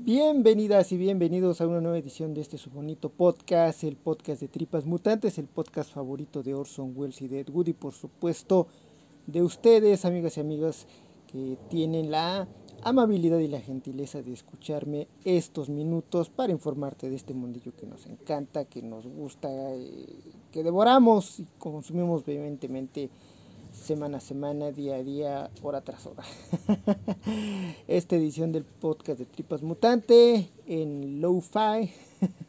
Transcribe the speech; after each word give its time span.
Bienvenidas 0.00 0.92
y 0.92 0.96
bienvenidos 0.96 1.60
a 1.60 1.66
una 1.66 1.80
nueva 1.80 1.98
edición 1.98 2.32
de 2.32 2.40
este 2.40 2.56
su 2.56 2.70
bonito 2.70 3.10
podcast, 3.10 3.82
el 3.82 3.96
podcast 3.96 4.40
de 4.40 4.46
Tripas 4.46 4.86
Mutantes, 4.86 5.38
el 5.38 5.48
podcast 5.48 5.92
favorito 5.92 6.44
de 6.44 6.54
Orson 6.54 6.92
Welles 6.94 7.20
y 7.20 7.26
de 7.26 7.40
Ed 7.40 7.48
Wood 7.50 7.66
y 7.66 7.72
por 7.72 7.92
supuesto 7.92 8.68
de 9.26 9.42
ustedes, 9.42 10.04
amigas 10.04 10.36
y 10.36 10.40
amigas, 10.40 10.86
que 11.26 11.58
tienen 11.68 12.12
la 12.12 12.46
amabilidad 12.82 13.40
y 13.40 13.48
la 13.48 13.60
gentileza 13.60 14.22
de 14.22 14.32
escucharme 14.32 15.08
estos 15.24 15.68
minutos 15.68 16.30
para 16.30 16.52
informarte 16.52 17.10
de 17.10 17.16
este 17.16 17.34
mundillo 17.34 17.74
que 17.76 17.86
nos 17.86 18.06
encanta, 18.06 18.66
que 18.66 18.82
nos 18.82 19.04
gusta, 19.04 19.48
eh, 19.74 20.06
que 20.52 20.62
devoramos 20.62 21.40
y 21.40 21.46
consumimos 21.58 22.24
vehementemente 22.24 23.10
semana 23.78 24.18
a 24.18 24.20
semana, 24.20 24.70
día 24.70 24.96
a 24.96 25.02
día, 25.02 25.50
hora 25.62 25.80
tras 25.80 26.06
hora. 26.06 26.24
Esta 27.88 28.16
edición 28.16 28.52
del 28.52 28.64
podcast 28.64 29.18
de 29.18 29.24
Tripas 29.24 29.62
Mutante 29.62 30.50
en 30.66 31.20
Lo-Fi. 31.20 31.90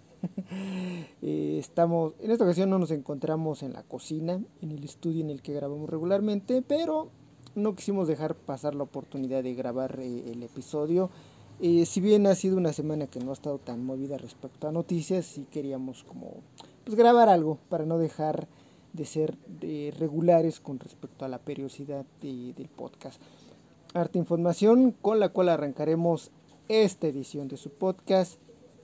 Eh, 1.21 1.57
estamos, 1.59 2.13
en 2.19 2.31
esta 2.31 2.43
ocasión 2.43 2.69
no 2.69 2.77
nos 2.77 2.91
encontramos 2.91 3.63
en 3.63 3.71
la 3.71 3.83
cocina, 3.83 4.41
en 4.61 4.71
el 4.71 4.83
estudio 4.83 5.21
en 5.21 5.29
el 5.29 5.41
que 5.41 5.53
grabamos 5.53 5.89
regularmente, 5.89 6.61
pero 6.61 7.09
no 7.55 7.75
quisimos 7.75 8.07
dejar 8.07 8.35
pasar 8.35 8.75
la 8.75 8.83
oportunidad 8.83 9.43
de 9.43 9.53
grabar 9.53 9.97
eh, 10.01 10.31
el 10.31 10.43
episodio. 10.43 11.09
Eh, 11.61 11.85
si 11.85 12.01
bien 12.01 12.27
ha 12.27 12.35
sido 12.35 12.57
una 12.57 12.73
semana 12.73 13.07
que 13.07 13.19
no 13.19 13.29
ha 13.29 13.33
estado 13.33 13.59
tan 13.59 13.85
movida 13.85 14.17
respecto 14.17 14.67
a 14.67 14.73
noticias, 14.73 15.25
sí 15.25 15.45
queríamos 15.49 16.03
como 16.03 16.37
pues, 16.83 16.97
grabar 16.97 17.29
algo 17.29 17.59
para 17.69 17.85
no 17.85 17.97
dejar 17.97 18.47
de 18.93 19.05
ser 19.05 19.37
regulares 19.97 20.59
con 20.59 20.79
respecto 20.79 21.25
a 21.25 21.27
la 21.29 21.39
periodicidad 21.39 22.05
del 22.21 22.69
podcast. 22.75 23.21
Arte 23.93 24.19
información 24.19 24.91
con 24.91 25.19
la 25.19 25.29
cual 25.29 25.49
arrancaremos 25.49 26.31
esta 26.67 27.07
edición 27.07 27.47
de 27.47 27.57
su 27.57 27.71
podcast 27.71 28.39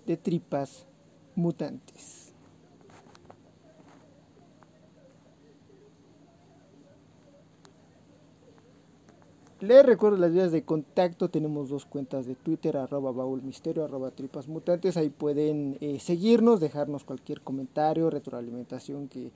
de 0.06 0.18
Tripas 0.18 0.88
Mutantes. 1.36 2.26
Les 9.62 9.86
recuerdo 9.86 10.18
las 10.18 10.32
vías 10.32 10.52
de 10.52 10.64
contacto, 10.64 11.30
tenemos 11.30 11.70
dos 11.70 11.86
cuentas 11.86 12.28
de 12.28 12.36
Twitter, 12.36 12.78
arroba 12.78 13.12
baúlmisterio, 13.12 13.84
arroba 13.84 14.12
tripas 14.12 14.48
mutantes, 14.48 14.98
ahí 14.98 15.10
pueden 15.10 15.78
eh, 15.82 16.00
seguirnos, 16.00 16.60
dejarnos 16.60 17.04
cualquier 17.04 17.42
comentario, 17.42 18.10
retroalimentación 18.10 19.08
que 19.08 19.32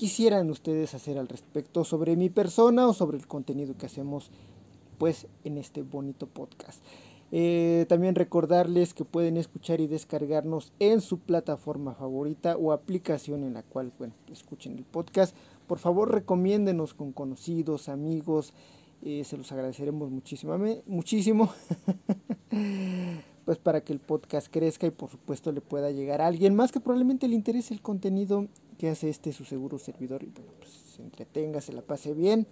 quisieran 0.00 0.48
ustedes 0.48 0.94
hacer 0.94 1.18
al 1.18 1.28
respecto 1.28 1.84
sobre 1.84 2.16
mi 2.16 2.30
persona 2.30 2.88
o 2.88 2.94
sobre 2.94 3.18
el 3.18 3.26
contenido 3.26 3.76
que 3.76 3.84
hacemos 3.84 4.30
pues 4.96 5.26
en 5.44 5.58
este 5.58 5.82
bonito 5.82 6.26
podcast. 6.26 6.82
Eh, 7.32 7.84
también 7.86 8.14
recordarles 8.14 8.94
que 8.94 9.04
pueden 9.04 9.36
escuchar 9.36 9.78
y 9.82 9.88
descargarnos 9.88 10.72
en 10.78 11.02
su 11.02 11.18
plataforma 11.18 11.92
favorita 11.92 12.56
o 12.56 12.72
aplicación 12.72 13.44
en 13.44 13.52
la 13.52 13.62
cual 13.62 13.92
escuchen 14.32 14.78
el 14.78 14.84
podcast. 14.84 15.36
Por 15.66 15.78
favor, 15.78 16.10
recomiéndenos 16.10 16.94
con 16.94 17.12
conocidos, 17.12 17.90
amigos, 17.90 18.54
eh, 19.02 19.24
se 19.24 19.36
los 19.36 19.52
agradeceremos 19.52 20.10
muchísimo, 20.10 20.56
muchísimo 20.86 21.50
pues 23.44 23.58
para 23.58 23.82
que 23.82 23.92
el 23.92 24.00
podcast 24.00 24.50
crezca 24.50 24.86
y 24.86 24.92
por 24.92 25.10
supuesto 25.10 25.52
le 25.52 25.60
pueda 25.60 25.90
llegar 25.90 26.22
a 26.22 26.26
alguien 26.26 26.54
más 26.54 26.72
que 26.72 26.80
probablemente 26.80 27.28
le 27.28 27.34
interese 27.34 27.74
el 27.74 27.82
contenido 27.82 28.48
que 28.80 28.88
hace 28.88 29.10
este 29.10 29.34
su 29.34 29.44
seguro 29.44 29.76
servidor 29.76 30.22
y 30.22 30.30
bueno, 30.34 30.52
pues 30.58 30.70
se 30.70 31.02
entretenga, 31.02 31.60
se 31.60 31.74
la 31.74 31.82
pase 31.82 32.14
bien, 32.14 32.46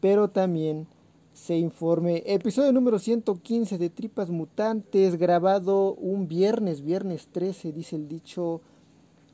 pero 0.00 0.30
también 0.30 0.86
se 1.32 1.56
informe. 1.56 2.22
Episodio 2.26 2.70
número 2.70 3.00
115 3.00 3.76
de 3.76 3.90
Tripas 3.90 4.30
Mutantes, 4.30 5.16
grabado 5.16 5.94
un 5.94 6.28
viernes, 6.28 6.80
viernes 6.80 7.26
13, 7.32 7.72
dice 7.72 7.96
el 7.96 8.06
dicho, 8.06 8.60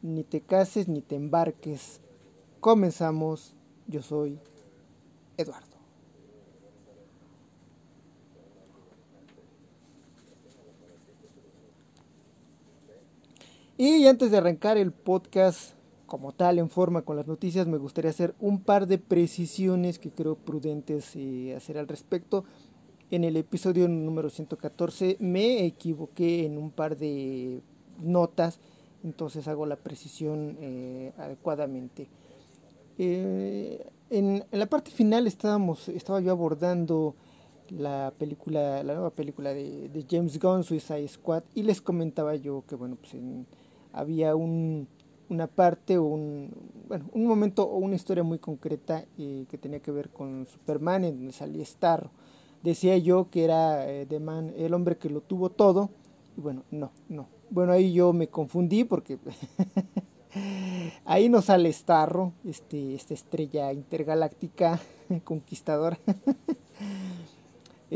ni 0.00 0.24
te 0.24 0.40
cases 0.40 0.88
ni 0.88 1.02
te 1.02 1.14
embarques. 1.14 2.00
Comenzamos, 2.58 3.54
yo 3.86 4.00
soy 4.00 4.38
Eduardo. 5.36 5.76
Y 13.76 14.06
antes 14.06 14.30
de 14.30 14.38
arrancar 14.38 14.78
el 14.78 14.90
podcast 14.90 15.74
como 16.06 16.32
tal 16.32 16.58
en 16.58 16.70
forma 16.70 17.02
con 17.02 17.16
las 17.16 17.26
noticias, 17.26 17.66
me 17.66 17.78
gustaría 17.78 18.10
hacer 18.10 18.34
un 18.40 18.60
par 18.60 18.86
de 18.86 18.98
precisiones 18.98 19.98
que 19.98 20.10
creo 20.10 20.36
prudentes 20.36 21.14
eh, 21.16 21.54
hacer 21.56 21.78
al 21.78 21.88
respecto. 21.88 22.44
En 23.10 23.24
el 23.24 23.36
episodio 23.36 23.88
número 23.88 24.30
114 24.30 25.16
me 25.20 25.64
equivoqué 25.64 26.46
en 26.46 26.58
un 26.58 26.70
par 26.70 26.96
de 26.96 27.60
notas, 28.00 28.58
entonces 29.02 29.46
hago 29.48 29.66
la 29.66 29.76
precisión 29.76 30.56
eh, 30.60 31.12
adecuadamente. 31.18 32.08
Eh, 32.98 33.86
en, 34.10 34.44
la 34.50 34.66
parte 34.66 34.90
final 34.90 35.26
estábamos, 35.26 35.88
estaba 35.88 36.20
yo 36.20 36.30
abordando 36.30 37.14
la 37.70 38.12
película, 38.18 38.82
la 38.82 38.94
nueva 38.94 39.10
película 39.10 39.54
de, 39.54 39.88
de 39.88 40.06
James 40.08 40.38
Gunn, 40.38 40.64
Suicide 40.64 41.08
Squad, 41.08 41.44
y 41.54 41.62
les 41.62 41.80
comentaba 41.80 42.34
yo 42.36 42.64
que 42.66 42.74
bueno, 42.74 42.96
pues 42.96 43.14
en 43.14 43.46
había 43.94 44.34
un, 44.34 44.88
una 45.28 45.46
parte 45.46 45.98
o 45.98 46.04
un, 46.04 46.50
bueno, 46.88 47.06
un 47.12 47.26
momento 47.26 47.64
o 47.64 47.78
una 47.78 47.96
historia 47.96 48.22
muy 48.22 48.38
concreta 48.38 49.04
eh, 49.18 49.46
que 49.48 49.58
tenía 49.58 49.80
que 49.80 49.90
ver 49.90 50.10
con 50.10 50.46
Superman, 50.46 51.04
en 51.04 51.16
donde 51.16 51.32
salía 51.32 51.64
Starro. 51.64 52.10
Decía 52.62 52.96
yo 52.98 53.28
que 53.30 53.44
era 53.44 53.90
eh, 53.90 54.06
Man, 54.20 54.52
el 54.56 54.74
hombre 54.74 54.96
que 54.96 55.10
lo 55.10 55.20
tuvo 55.20 55.50
todo, 55.50 55.90
y 56.36 56.40
bueno, 56.40 56.62
no, 56.70 56.92
no. 57.08 57.28
Bueno, 57.50 57.72
ahí 57.72 57.92
yo 57.92 58.12
me 58.12 58.28
confundí 58.28 58.84
porque 58.84 59.18
ahí 61.04 61.28
no 61.28 61.42
sale 61.42 61.72
Starro, 61.72 62.32
este, 62.44 62.94
esta 62.94 63.14
estrella 63.14 63.72
intergaláctica 63.72 64.80
conquistadora. 65.24 65.98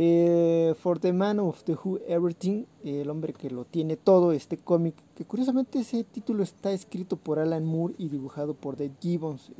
Eh, 0.00 0.76
For 0.78 1.00
the 1.00 1.12
Man 1.12 1.40
of 1.40 1.64
the 1.64 1.72
Who 1.72 1.98
Everything, 2.06 2.66
el 2.84 3.10
hombre 3.10 3.32
que 3.32 3.50
lo 3.50 3.64
tiene 3.64 3.96
todo, 3.96 4.30
este 4.30 4.56
cómic, 4.56 4.94
que 5.16 5.24
curiosamente 5.24 5.80
ese 5.80 6.04
título 6.04 6.44
está 6.44 6.70
escrito 6.70 7.16
por 7.16 7.40
Alan 7.40 7.64
Moore 7.64 7.96
y 7.98 8.08
dibujado 8.08 8.54
por 8.54 8.76
Dave 8.76 8.92
Gibbons, 9.00 9.48
eh, 9.48 9.54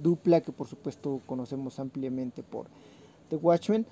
dupla 0.00 0.40
que 0.40 0.52
por 0.52 0.68
supuesto 0.68 1.20
conocemos 1.26 1.80
ampliamente 1.80 2.44
por 2.44 2.68
The 3.28 3.34
Watchmen. 3.34 3.84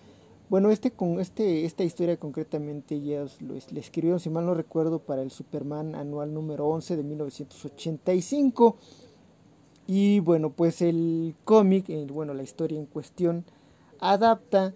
Bueno, 0.48 0.70
este 0.70 0.92
con 0.92 1.18
este 1.18 1.64
esta 1.64 1.82
historia 1.82 2.16
concretamente 2.18 3.00
ya 3.00 3.26
lo 3.40 3.54
le 3.54 3.80
escribieron, 3.80 4.20
si 4.20 4.30
mal 4.30 4.46
no 4.46 4.54
recuerdo, 4.54 5.00
para 5.00 5.22
el 5.22 5.32
Superman 5.32 5.96
anual 5.96 6.32
número 6.32 6.68
11 6.68 6.98
de 6.98 7.02
1985. 7.02 8.76
Y 9.88 10.20
bueno, 10.20 10.50
pues 10.50 10.82
el 10.82 11.34
cómic, 11.42 11.86
bueno, 12.12 12.32
la 12.32 12.44
historia 12.44 12.78
en 12.78 12.86
cuestión 12.86 13.44
adapta 13.98 14.72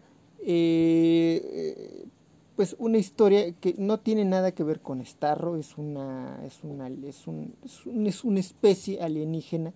eh, 0.47 2.07
pues 2.57 2.77
una 2.79 2.99
historia 2.99 3.53
que 3.53 3.75
no 3.79 3.99
tiene 3.99 4.25
nada 4.25 4.53
que 4.53 4.63
ver 4.63 4.81
con 4.81 5.05
Starro, 5.05 5.57
es 5.57 5.77
una, 5.77 6.41
es 6.47 6.63
una, 6.63 6.89
es 6.89 7.27
un, 7.27 7.55
es, 8.07 8.25
una 8.25 8.41
especie 8.41 9.01
alienígena 9.03 9.73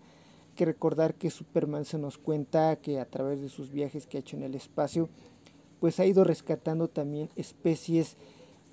que 0.54 0.64
recordar 0.64 1.14
que 1.14 1.30
Superman 1.30 1.84
se 1.84 1.98
nos 1.98 2.18
cuenta 2.18 2.76
que 2.76 3.00
a 3.00 3.04
través 3.04 3.40
de 3.40 3.48
sus 3.48 3.72
viajes 3.72 4.06
que 4.06 4.16
ha 4.16 4.20
hecho 4.20 4.36
en 4.36 4.44
el 4.44 4.54
espacio, 4.54 5.08
pues 5.80 5.98
ha 5.98 6.06
ido 6.06 6.24
rescatando 6.24 6.88
también 6.88 7.30
especies 7.36 8.16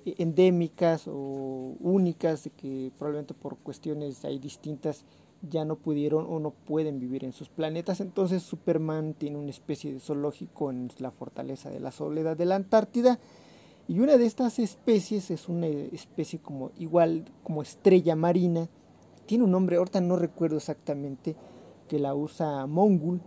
endémicas 0.06 1.08
o 1.08 1.76
únicas 1.80 2.50
que 2.58 2.92
probablemente 2.98 3.34
por 3.34 3.58
cuestiones 3.58 4.24
hay 4.24 4.38
distintas 4.38 5.04
ya 5.50 5.66
no 5.66 5.76
pudieron 5.76 6.26
o 6.30 6.40
no 6.40 6.52
pueden 6.52 7.00
vivir 7.00 7.24
en 7.24 7.34
sus 7.34 7.50
planetas. 7.50 8.02
Entonces 8.02 8.44
Superman 8.44 9.14
tiene 9.14 9.38
una 9.38 9.50
especie 9.50 9.94
de 9.94 10.00
zoológico 10.00 10.72
en 10.72 10.90
la 11.00 11.12
fortaleza 11.12 11.70
de 11.70 11.80
la 11.80 11.92
soledad 11.92 12.38
de 12.38 12.46
la 12.46 12.56
Antártida. 12.56 13.20
Y 13.88 14.00
una 14.00 14.18
de 14.18 14.26
estas 14.26 14.60
especies 14.60 15.30
es 15.30 15.48
una 15.48 15.68
especie 15.68 16.40
como 16.40 16.72
igual 16.78 17.26
como 17.44 17.62
estrella 17.62 18.16
marina. 18.16 18.68
Tiene 19.26 19.44
un 19.44 19.52
nombre, 19.52 19.78
ahorita 19.78 20.02
no 20.02 20.16
recuerdo 20.16 20.58
exactamente, 20.58 21.36
que 21.88 22.00
la 22.00 22.16
usa 22.16 22.66
Mongul, 22.66 23.22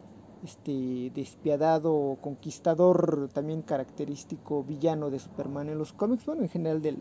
este 0.44 1.10
despiadado 1.14 2.18
conquistador, 2.20 3.28
también 3.32 3.62
característico 3.62 4.64
villano 4.64 5.10
de 5.10 5.20
Superman 5.20 5.68
en 5.68 5.78
los 5.78 5.92
cómics. 5.92 6.26
Bueno, 6.26 6.42
en 6.42 6.48
general 6.48 6.82
de, 6.82 6.96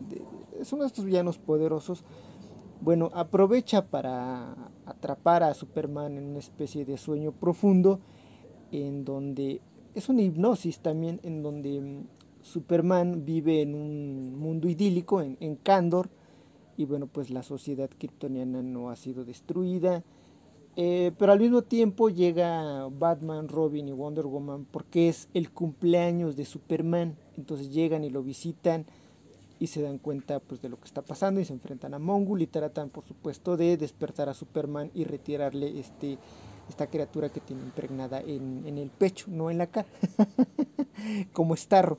es 0.60 0.72
uno 0.72 0.82
de 0.82 0.88
estos 0.88 1.04
villanos 1.04 1.38
poderosos 1.38 2.04
bueno, 2.80 3.10
aprovecha 3.12 3.86
para 3.86 4.54
atrapar 4.90 5.42
a 5.42 5.54
Superman 5.54 6.16
en 6.16 6.24
una 6.24 6.38
especie 6.38 6.84
de 6.84 6.96
sueño 6.98 7.32
profundo, 7.32 8.00
en 8.72 9.04
donde 9.04 9.60
es 9.94 10.08
una 10.08 10.22
hipnosis 10.22 10.80
también, 10.80 11.20
en 11.22 11.42
donde 11.42 11.80
mm, 11.80 12.04
Superman 12.42 13.24
vive 13.24 13.62
en 13.62 13.74
un 13.74 14.38
mundo 14.38 14.68
idílico, 14.68 15.20
en, 15.20 15.36
en 15.40 15.56
Kandor, 15.56 16.08
y 16.76 16.84
bueno, 16.84 17.06
pues 17.06 17.30
la 17.30 17.42
sociedad 17.42 17.90
kryptoniana 17.98 18.62
no 18.62 18.90
ha 18.90 18.96
sido 18.96 19.24
destruida, 19.24 20.04
eh, 20.80 21.10
pero 21.18 21.32
al 21.32 21.40
mismo 21.40 21.62
tiempo 21.62 22.08
llega 22.08 22.86
Batman, 22.86 23.48
Robin 23.48 23.88
y 23.88 23.92
Wonder 23.92 24.26
Woman 24.26 24.64
porque 24.70 25.08
es 25.08 25.28
el 25.34 25.50
cumpleaños 25.50 26.36
de 26.36 26.44
Superman, 26.44 27.16
entonces 27.36 27.72
llegan 27.72 28.04
y 28.04 28.10
lo 28.10 28.22
visitan, 28.22 28.86
y 29.58 29.66
se 29.66 29.82
dan 29.82 29.98
cuenta 29.98 30.40
pues 30.40 30.62
de 30.62 30.68
lo 30.68 30.78
que 30.78 30.86
está 30.86 31.02
pasando 31.02 31.40
y 31.40 31.44
se 31.44 31.52
enfrentan 31.52 31.94
a 31.94 31.98
Mongul 31.98 32.42
y 32.42 32.46
tratan 32.46 32.90
por 32.90 33.04
supuesto 33.04 33.56
de 33.56 33.76
despertar 33.76 34.28
a 34.28 34.34
Superman 34.34 34.90
y 34.94 35.04
retirarle 35.04 35.78
este 35.78 36.18
esta 36.68 36.86
criatura 36.86 37.30
que 37.30 37.40
tiene 37.40 37.62
impregnada 37.62 38.20
en, 38.20 38.62
en 38.66 38.76
el 38.76 38.90
pecho, 38.90 39.26
no 39.30 39.50
en 39.50 39.56
la 39.56 39.68
cara, 39.68 39.88
como 41.32 41.56
Starro. 41.56 41.98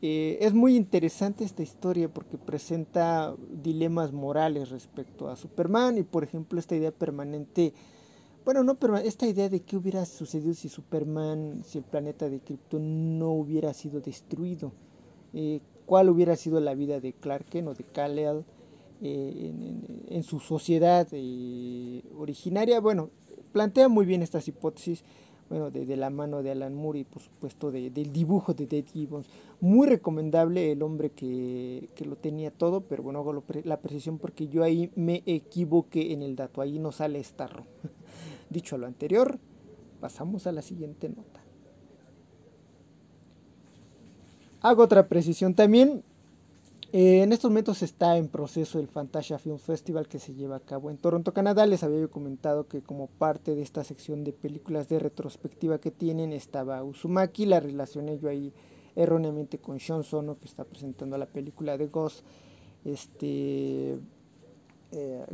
Eh, 0.00 0.38
es 0.40 0.54
muy 0.54 0.76
interesante 0.76 1.42
esta 1.42 1.62
historia 1.62 2.08
porque 2.08 2.38
presenta 2.38 3.34
dilemas 3.50 4.12
morales 4.12 4.70
respecto 4.70 5.28
a 5.28 5.34
Superman 5.34 5.98
y 5.98 6.04
por 6.04 6.22
ejemplo 6.22 6.60
esta 6.60 6.76
idea 6.76 6.92
permanente, 6.92 7.72
bueno, 8.44 8.62
no 8.62 8.78
esta 8.98 9.26
idea 9.26 9.48
de 9.48 9.60
qué 9.60 9.76
hubiera 9.76 10.06
sucedido 10.06 10.54
si 10.54 10.68
Superman, 10.68 11.64
si 11.64 11.78
el 11.78 11.84
planeta 11.84 12.28
de 12.28 12.38
Krypton 12.38 13.18
no 13.18 13.32
hubiera 13.32 13.74
sido 13.74 14.00
destruido. 14.00 14.72
Eh, 15.34 15.60
cuál 15.88 16.10
hubiera 16.10 16.36
sido 16.36 16.60
la 16.60 16.74
vida 16.74 17.00
de 17.00 17.14
Clark 17.14 17.46
o 17.66 17.72
de 17.72 17.82
Kal-El 17.82 18.44
eh, 19.00 19.54
en, 20.08 20.22
su 20.22 20.38
sociedad 20.38 21.08
eh, 21.12 22.02
originaria. 22.14 22.78
Bueno, 22.78 23.08
plantea 23.52 23.88
muy 23.88 24.04
bien 24.04 24.20
estas 24.20 24.46
hipótesis, 24.48 25.02
bueno, 25.48 25.70
de, 25.70 25.96
la 25.96 26.10
mano 26.10 26.42
de 26.42 26.50
Alan 26.50 26.74
Moore 26.74 26.98
y 26.98 27.04
por 27.04 27.22
supuesto 27.22 27.70
del 27.70 28.12
dibujo 28.12 28.52
de 28.52 28.66
Dave 28.66 28.84
Gibbons. 28.92 29.30
Muy 29.62 29.88
recomendable 29.88 30.72
el 30.72 30.82
hombre 30.82 31.08
que, 31.08 31.88
lo 32.04 32.16
tenía 32.16 32.50
todo, 32.50 32.82
pero 32.82 33.02
bueno, 33.02 33.20
hago 33.20 33.42
la 33.64 33.80
precisión 33.80 34.18
porque 34.18 34.46
yo 34.46 34.64
ahí 34.64 34.90
me 34.94 35.22
equivoqué 35.24 36.12
en 36.12 36.20
el 36.20 36.36
dato, 36.36 36.60
ahí 36.60 36.78
no 36.78 36.92
sale 36.92 37.24
Starro. 37.24 37.64
Dicho 38.50 38.76
lo 38.76 38.86
anterior, 38.86 39.38
pasamos 40.02 40.46
a 40.46 40.52
la 40.52 40.60
siguiente 40.60 41.08
nota. 41.08 41.37
Hago 44.60 44.82
otra 44.82 45.08
precisión 45.08 45.54
también. 45.54 46.02
Eh, 46.92 47.22
en 47.22 47.32
estos 47.34 47.50
momentos 47.50 47.82
está 47.82 48.16
en 48.16 48.28
proceso 48.28 48.80
el 48.80 48.88
Fantasia 48.88 49.38
Film 49.38 49.58
Festival 49.58 50.08
que 50.08 50.18
se 50.18 50.34
lleva 50.34 50.56
a 50.56 50.60
cabo 50.60 50.90
en 50.90 50.96
Toronto, 50.96 51.34
Canadá. 51.34 51.66
Les 51.66 51.82
había 51.82 52.00
yo 52.00 52.10
comentado 52.10 52.66
que 52.66 52.80
como 52.82 53.08
parte 53.08 53.54
de 53.54 53.62
esta 53.62 53.84
sección 53.84 54.24
de 54.24 54.32
películas 54.32 54.88
de 54.88 54.98
retrospectiva 54.98 55.78
que 55.78 55.90
tienen 55.90 56.32
estaba 56.32 56.82
Uzumaki. 56.82 57.44
La 57.44 57.60
relacioné 57.60 58.18
yo 58.18 58.30
ahí 58.30 58.54
erróneamente 58.96 59.58
con 59.58 59.78
Sean 59.78 60.02
Sono 60.02 60.38
que 60.38 60.46
está 60.46 60.64
presentando 60.64 61.18
la 61.18 61.26
película 61.26 61.76
de 61.76 61.88
Ghost. 61.88 62.24
Este, 62.84 63.98
eh, 64.92 65.26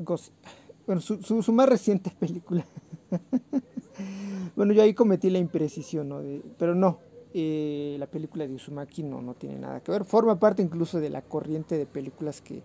bueno, 0.87 1.01
su, 1.01 1.23
su, 1.23 1.53
más 1.53 1.69
reciente 1.69 2.11
película. 2.19 2.67
bueno, 4.57 4.73
yo 4.73 4.83
ahí 4.83 4.93
cometí 4.93 5.31
la 5.31 5.39
imprecisión, 5.39 6.09
¿no? 6.09 6.21
pero 6.59 6.75
no, 6.75 6.99
eh, 7.37 7.97
la 7.99 8.07
película 8.07 8.47
de 8.47 8.55
Uzumaki 8.55 9.03
no, 9.03 9.21
no 9.21 9.35
tiene 9.35 9.59
nada 9.59 9.81
que 9.81 9.91
ver. 9.91 10.05
Forma 10.05 10.39
parte 10.39 10.63
incluso 10.63 11.01
de 11.01 11.11
la 11.11 11.21
corriente 11.21 11.77
de 11.77 11.85
películas 11.85 12.41
que, 12.41 12.63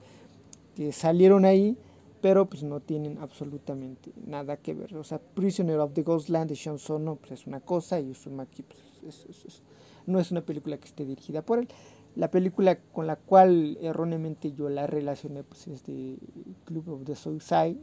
salieron 0.91 1.43
ahí, 1.43 1.75
pero 2.21 2.45
pues 2.45 2.63
no 2.63 2.79
tienen 2.79 3.17
absolutamente 3.17 4.13
nada 4.25 4.57
que 4.57 4.75
ver. 4.75 4.95
O 4.95 5.03
sea, 5.03 5.19
Prisoner 5.19 5.79
of 5.79 5.93
the 5.93 6.03
Ghostland 6.03 6.49
de 6.49 6.55
Sean 6.55 6.77
Sono 6.77 7.15
pues, 7.15 7.31
es 7.31 7.47
una 7.47 7.59
cosa 7.59 7.99
y 7.99 8.11
Uzumaki 8.11 8.61
pues, 8.61 9.63
no 10.05 10.19
es 10.19 10.31
una 10.31 10.41
película 10.41 10.77
que 10.77 10.87
esté 10.87 11.03
dirigida 11.03 11.41
por 11.41 11.59
él. 11.59 11.67
La 12.15 12.31
película 12.31 12.79
con 12.93 13.07
la 13.07 13.15
cual 13.15 13.77
erróneamente 13.81 14.53
yo 14.53 14.69
la 14.69 14.87
relacioné 14.87 15.43
pues, 15.43 15.67
es 15.67 15.83
de 15.83 16.17
Club 16.65 16.89
of 16.89 17.03
the 17.05 17.15
Suicide 17.15 17.77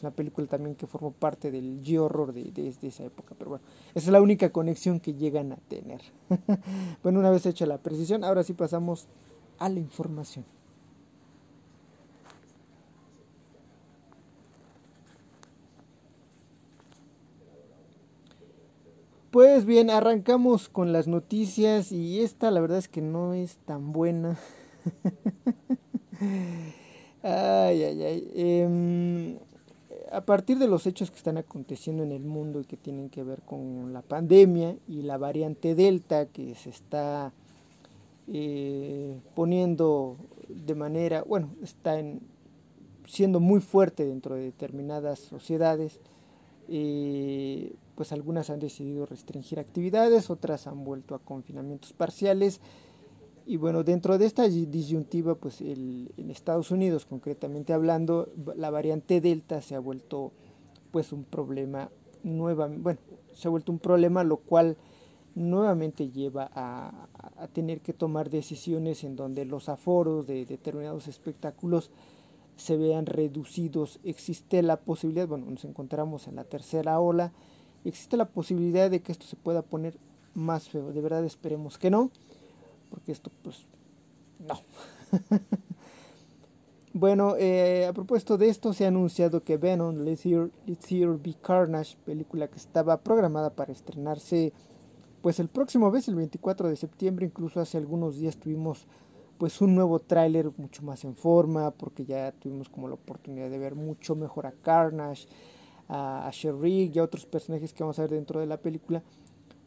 es 0.00 0.04
una 0.04 0.12
película 0.12 0.46
también 0.46 0.76
que 0.76 0.86
formó 0.86 1.12
parte 1.12 1.50
del 1.50 1.82
G-Horror 1.82 2.32
de, 2.32 2.74
esa 2.82 3.04
época, 3.04 3.34
pero 3.38 3.50
bueno, 3.50 3.64
esa 3.94 4.06
es 4.06 4.12
la 4.12 4.22
única 4.22 4.50
conexión 4.50 4.98
que 4.98 5.12
llegan 5.12 5.52
a 5.52 5.56
tener. 5.56 6.00
bueno, 7.02 7.20
una 7.20 7.28
vez 7.28 7.44
hecha 7.44 7.66
la 7.66 7.76
precisión, 7.76 8.24
ahora 8.24 8.42
sí 8.42 8.54
pasamos 8.54 9.08
a 9.58 9.68
la 9.68 9.78
información. 9.78 10.46
Pues 19.30 19.66
bien, 19.66 19.90
arrancamos 19.90 20.70
con 20.70 20.94
las 20.94 21.08
noticias 21.08 21.92
y 21.92 22.22
esta 22.22 22.50
la 22.50 22.62
verdad 22.62 22.78
es 22.78 22.88
que 22.88 23.02
no 23.02 23.34
es 23.34 23.58
tan 23.66 23.92
buena. 23.92 24.38
ay, 27.22 27.82
ay, 27.82 28.02
ay. 28.02 28.30
Eh, 28.34 29.38
a 30.10 30.22
partir 30.22 30.58
de 30.58 30.66
los 30.66 30.86
hechos 30.86 31.10
que 31.10 31.16
están 31.16 31.38
aconteciendo 31.38 32.02
en 32.02 32.12
el 32.12 32.24
mundo 32.24 32.60
y 32.60 32.64
que 32.64 32.76
tienen 32.76 33.10
que 33.10 33.22
ver 33.22 33.42
con 33.42 33.92
la 33.92 34.02
pandemia 34.02 34.76
y 34.88 35.02
la 35.02 35.18
variante 35.18 35.74
Delta 35.74 36.26
que 36.26 36.54
se 36.56 36.70
está 36.70 37.32
eh, 38.26 39.20
poniendo 39.34 40.16
de 40.48 40.74
manera, 40.74 41.22
bueno, 41.22 41.50
está 41.62 41.96
siendo 43.06 43.38
muy 43.38 43.60
fuerte 43.60 44.04
dentro 44.04 44.34
de 44.34 44.42
determinadas 44.42 45.20
sociedades, 45.20 46.00
eh, 46.68 47.74
pues 47.94 48.12
algunas 48.12 48.50
han 48.50 48.60
decidido 48.60 49.06
restringir 49.06 49.60
actividades, 49.60 50.30
otras 50.30 50.66
han 50.66 50.84
vuelto 50.84 51.14
a 51.14 51.20
confinamientos 51.20 51.92
parciales 51.92 52.60
y 53.50 53.56
bueno, 53.56 53.82
dentro 53.82 54.16
de 54.16 54.26
esta 54.26 54.48
disyuntiva, 54.48 55.34
pues 55.34 55.60
el, 55.60 56.12
en 56.16 56.30
Estados 56.30 56.70
Unidos 56.70 57.04
concretamente 57.04 57.72
hablando, 57.72 58.28
la 58.54 58.70
variante 58.70 59.20
Delta 59.20 59.60
se 59.60 59.74
ha 59.74 59.80
vuelto 59.80 60.30
pues 60.92 61.12
un 61.12 61.24
problema 61.24 61.90
nueva, 62.22 62.68
bueno, 62.68 63.00
se 63.32 63.48
ha 63.48 63.50
vuelto 63.50 63.72
un 63.72 63.80
problema 63.80 64.22
lo 64.22 64.36
cual 64.36 64.76
nuevamente 65.34 66.10
lleva 66.10 66.48
a, 66.54 67.08
tener 67.52 67.80
que 67.80 67.92
tomar 67.92 68.30
decisiones 68.30 69.02
en 69.02 69.16
donde 69.16 69.44
los 69.44 69.68
aforos 69.68 70.28
de 70.28 70.46
determinados 70.46 71.08
espectáculos 71.08 71.90
se 72.54 72.76
vean 72.76 73.04
reducidos. 73.04 73.98
Existe 74.04 74.62
la 74.62 74.76
posibilidad, 74.76 75.26
bueno, 75.26 75.46
nos 75.50 75.64
encontramos 75.64 76.28
en 76.28 76.36
la 76.36 76.44
tercera 76.44 77.00
ola, 77.00 77.32
existe 77.84 78.16
la 78.16 78.28
posibilidad 78.28 78.92
de 78.92 79.00
que 79.00 79.10
esto 79.10 79.26
se 79.26 79.34
pueda 79.34 79.62
poner 79.62 79.98
más 80.34 80.68
feo. 80.68 80.92
De 80.92 81.00
verdad 81.00 81.24
esperemos 81.24 81.78
que 81.78 81.90
no 81.90 82.12
porque 82.90 83.12
esto 83.12 83.30
pues 83.42 83.64
no. 84.46 84.60
bueno, 86.92 87.36
eh, 87.38 87.86
a 87.86 87.92
propósito 87.92 88.36
de 88.36 88.48
esto 88.48 88.72
se 88.72 88.84
ha 88.84 88.88
anunciado 88.88 89.42
que 89.42 89.56
Venom, 89.56 89.98
Let's 89.98 90.26
Hear, 90.26 91.18
Be 91.18 91.34
Carnage, 91.40 91.96
película 92.04 92.48
que 92.48 92.56
estaba 92.56 92.98
programada 92.98 93.50
para 93.50 93.72
estrenarse 93.72 94.52
pues 95.22 95.38
el 95.38 95.48
próximo 95.48 95.90
mes, 95.90 96.08
el 96.08 96.14
24 96.14 96.68
de 96.68 96.76
septiembre, 96.76 97.26
incluso 97.26 97.60
hace 97.60 97.76
algunos 97.76 98.16
días 98.16 98.36
tuvimos 98.38 98.86
pues 99.36 99.60
un 99.60 99.74
nuevo 99.74 100.00
tráiler 100.00 100.50
mucho 100.56 100.82
más 100.82 101.04
en 101.04 101.14
forma, 101.14 101.70
porque 101.70 102.04
ya 102.04 102.32
tuvimos 102.32 102.68
como 102.68 102.88
la 102.88 102.94
oportunidad 102.94 103.50
de 103.50 103.58
ver 103.58 103.74
mucho 103.74 104.14
mejor 104.14 104.46
a 104.46 104.52
Carnage, 104.52 105.28
a, 105.88 106.26
a 106.26 106.30
Sherry 106.30 106.90
y 106.94 106.98
a 106.98 107.02
otros 107.02 107.26
personajes 107.26 107.72
que 107.72 107.82
vamos 107.82 107.98
a 107.98 108.02
ver 108.02 108.10
dentro 108.10 108.40
de 108.40 108.46
la 108.46 108.58
película. 108.58 109.02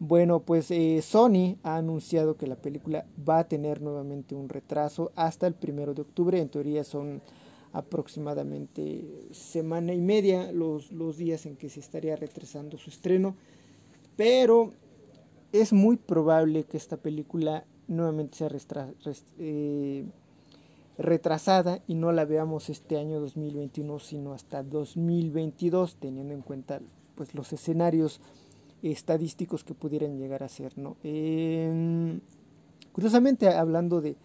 Bueno, 0.06 0.42
pues 0.42 0.70
eh, 0.70 1.02
Sony 1.02 1.56
ha 1.64 1.78
anunciado 1.78 2.36
que 2.36 2.46
la 2.46 2.58
película 2.58 3.06
va 3.18 3.40
a 3.40 3.48
tener 3.48 3.82
nuevamente 3.82 4.36
un 4.36 4.50
retraso 4.50 5.14
hasta 5.16 5.48
el 5.48 5.54
primero 5.54 5.94
de 5.94 6.02
octubre. 6.02 6.42
En 6.42 6.50
teoría 6.50 6.84
son 6.84 7.22
aproximadamente 7.72 9.30
semana 9.32 9.94
y 9.94 10.02
media 10.02 10.52
los, 10.52 10.92
los 10.92 11.16
días 11.16 11.46
en 11.46 11.56
que 11.56 11.70
se 11.70 11.80
estaría 11.80 12.18
retrasando 12.18 12.78
su 12.78 12.90
estreno. 12.90 13.38
Pero 14.18 14.74
es 15.54 15.72
muy 15.72 15.96
probable 15.96 16.66
que 16.66 16.76
esta 16.76 16.98
película 16.98 17.64
nuevamente 17.88 18.40
sea 18.40 18.50
eh, 19.38 20.06
retrasada 20.98 21.82
y 21.88 21.96
no 21.96 22.12
la 22.12 22.26
veamos 22.26 22.70
este 22.70 22.98
año 22.98 23.22
2021 23.22 24.00
sino 24.00 24.34
hasta 24.34 24.64
2022 24.64 25.96
teniendo 25.96 26.34
en 26.34 26.42
cuenta 26.42 26.82
pues 27.16 27.34
los 27.36 27.54
escenarios 27.54 28.20
estadísticos 28.92 29.64
que 29.64 29.74
pudieran 29.74 30.18
llegar 30.18 30.44
a 30.44 30.50
ser. 30.50 30.78
¿no? 30.78 30.98
curiosamente, 32.92 33.48
hablando 33.48 34.02
de 34.02 34.16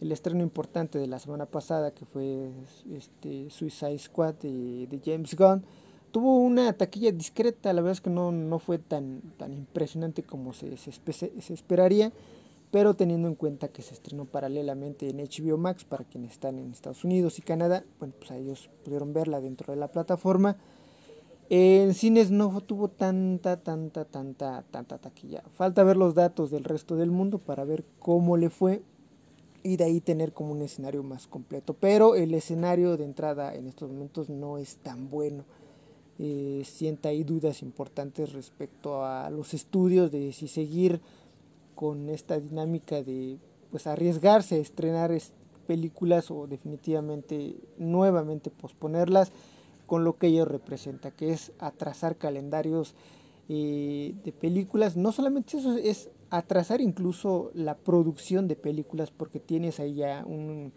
el 0.00 0.12
estreno 0.12 0.42
importante 0.42 0.98
de 0.98 1.06
la 1.06 1.18
semana 1.18 1.46
pasada, 1.46 1.92
que 1.92 2.06
fue 2.06 2.50
este 2.90 3.50
Suicide 3.50 3.98
Squad 3.98 4.34
de, 4.34 5.00
James 5.04 5.36
Gunn, 5.36 5.62
tuvo 6.10 6.38
una 6.38 6.72
taquilla 6.72 7.12
discreta, 7.12 7.72
la 7.72 7.82
verdad 7.82 7.92
es 7.92 8.00
que 8.00 8.10
no, 8.10 8.32
no 8.32 8.58
fue 8.58 8.78
tan, 8.78 9.20
tan 9.36 9.52
impresionante 9.52 10.22
como 10.22 10.52
se, 10.54 10.76
se, 10.76 11.54
esperaría, 11.54 12.12
pero 12.70 12.94
teniendo 12.94 13.28
en 13.28 13.34
cuenta 13.34 13.68
que 13.68 13.82
se 13.82 13.92
estrenó 13.92 14.24
paralelamente 14.24 15.10
en 15.10 15.18
HBO 15.18 15.58
Max 15.58 15.84
para 15.84 16.04
quienes 16.04 16.32
están 16.32 16.58
en 16.58 16.70
Estados 16.70 17.04
Unidos 17.04 17.38
y 17.38 17.42
Canadá, 17.42 17.84
bueno, 17.98 18.14
pues 18.18 18.30
ellos 18.30 18.70
pudieron 18.84 19.12
verla 19.12 19.40
dentro 19.40 19.72
de 19.72 19.78
la 19.78 19.88
plataforma. 19.88 20.56
En 21.52 21.94
cines 21.94 22.30
no 22.30 22.60
tuvo 22.60 22.86
tanta, 22.86 23.56
tanta, 23.56 24.04
tanta, 24.04 24.62
tanta 24.70 24.98
taquilla. 24.98 25.42
Falta 25.56 25.82
ver 25.82 25.96
los 25.96 26.14
datos 26.14 26.52
del 26.52 26.62
resto 26.62 26.94
del 26.94 27.10
mundo 27.10 27.38
para 27.38 27.64
ver 27.64 27.84
cómo 27.98 28.36
le 28.36 28.50
fue 28.50 28.82
y 29.64 29.76
de 29.76 29.82
ahí 29.82 30.00
tener 30.00 30.32
como 30.32 30.52
un 30.52 30.62
escenario 30.62 31.02
más 31.02 31.26
completo. 31.26 31.74
Pero 31.74 32.14
el 32.14 32.34
escenario 32.34 32.96
de 32.96 33.04
entrada 33.04 33.52
en 33.56 33.66
estos 33.66 33.90
momentos 33.90 34.30
no 34.30 34.58
es 34.58 34.76
tan 34.76 35.10
bueno. 35.10 35.42
Eh, 36.20 36.62
sienta 36.64 37.08
ahí 37.08 37.24
dudas 37.24 37.62
importantes 37.62 38.32
respecto 38.32 39.04
a 39.04 39.28
los 39.28 39.52
estudios 39.52 40.12
de 40.12 40.32
si 40.32 40.46
seguir 40.46 41.00
con 41.74 42.10
esta 42.10 42.38
dinámica 42.38 43.02
de 43.02 43.38
pues 43.72 43.88
arriesgarse 43.88 44.54
a 44.54 44.58
estrenar 44.58 45.10
películas 45.66 46.30
o 46.30 46.46
definitivamente 46.46 47.56
nuevamente 47.76 48.50
posponerlas 48.50 49.32
con 49.90 50.04
lo 50.04 50.18
que 50.18 50.28
ello 50.28 50.44
representa, 50.44 51.10
que 51.10 51.32
es 51.32 51.50
atrasar 51.58 52.14
calendarios 52.16 52.94
eh, 53.48 54.14
de 54.22 54.30
películas. 54.30 54.96
No 54.96 55.10
solamente 55.10 55.56
eso, 55.56 55.76
es 55.76 56.10
atrasar 56.30 56.80
incluso 56.80 57.50
la 57.54 57.76
producción 57.76 58.46
de 58.46 58.54
películas 58.54 59.10
porque 59.10 59.40
tienes 59.40 59.80
ahí 59.80 59.94
ya 59.94 60.24
un 60.24 60.72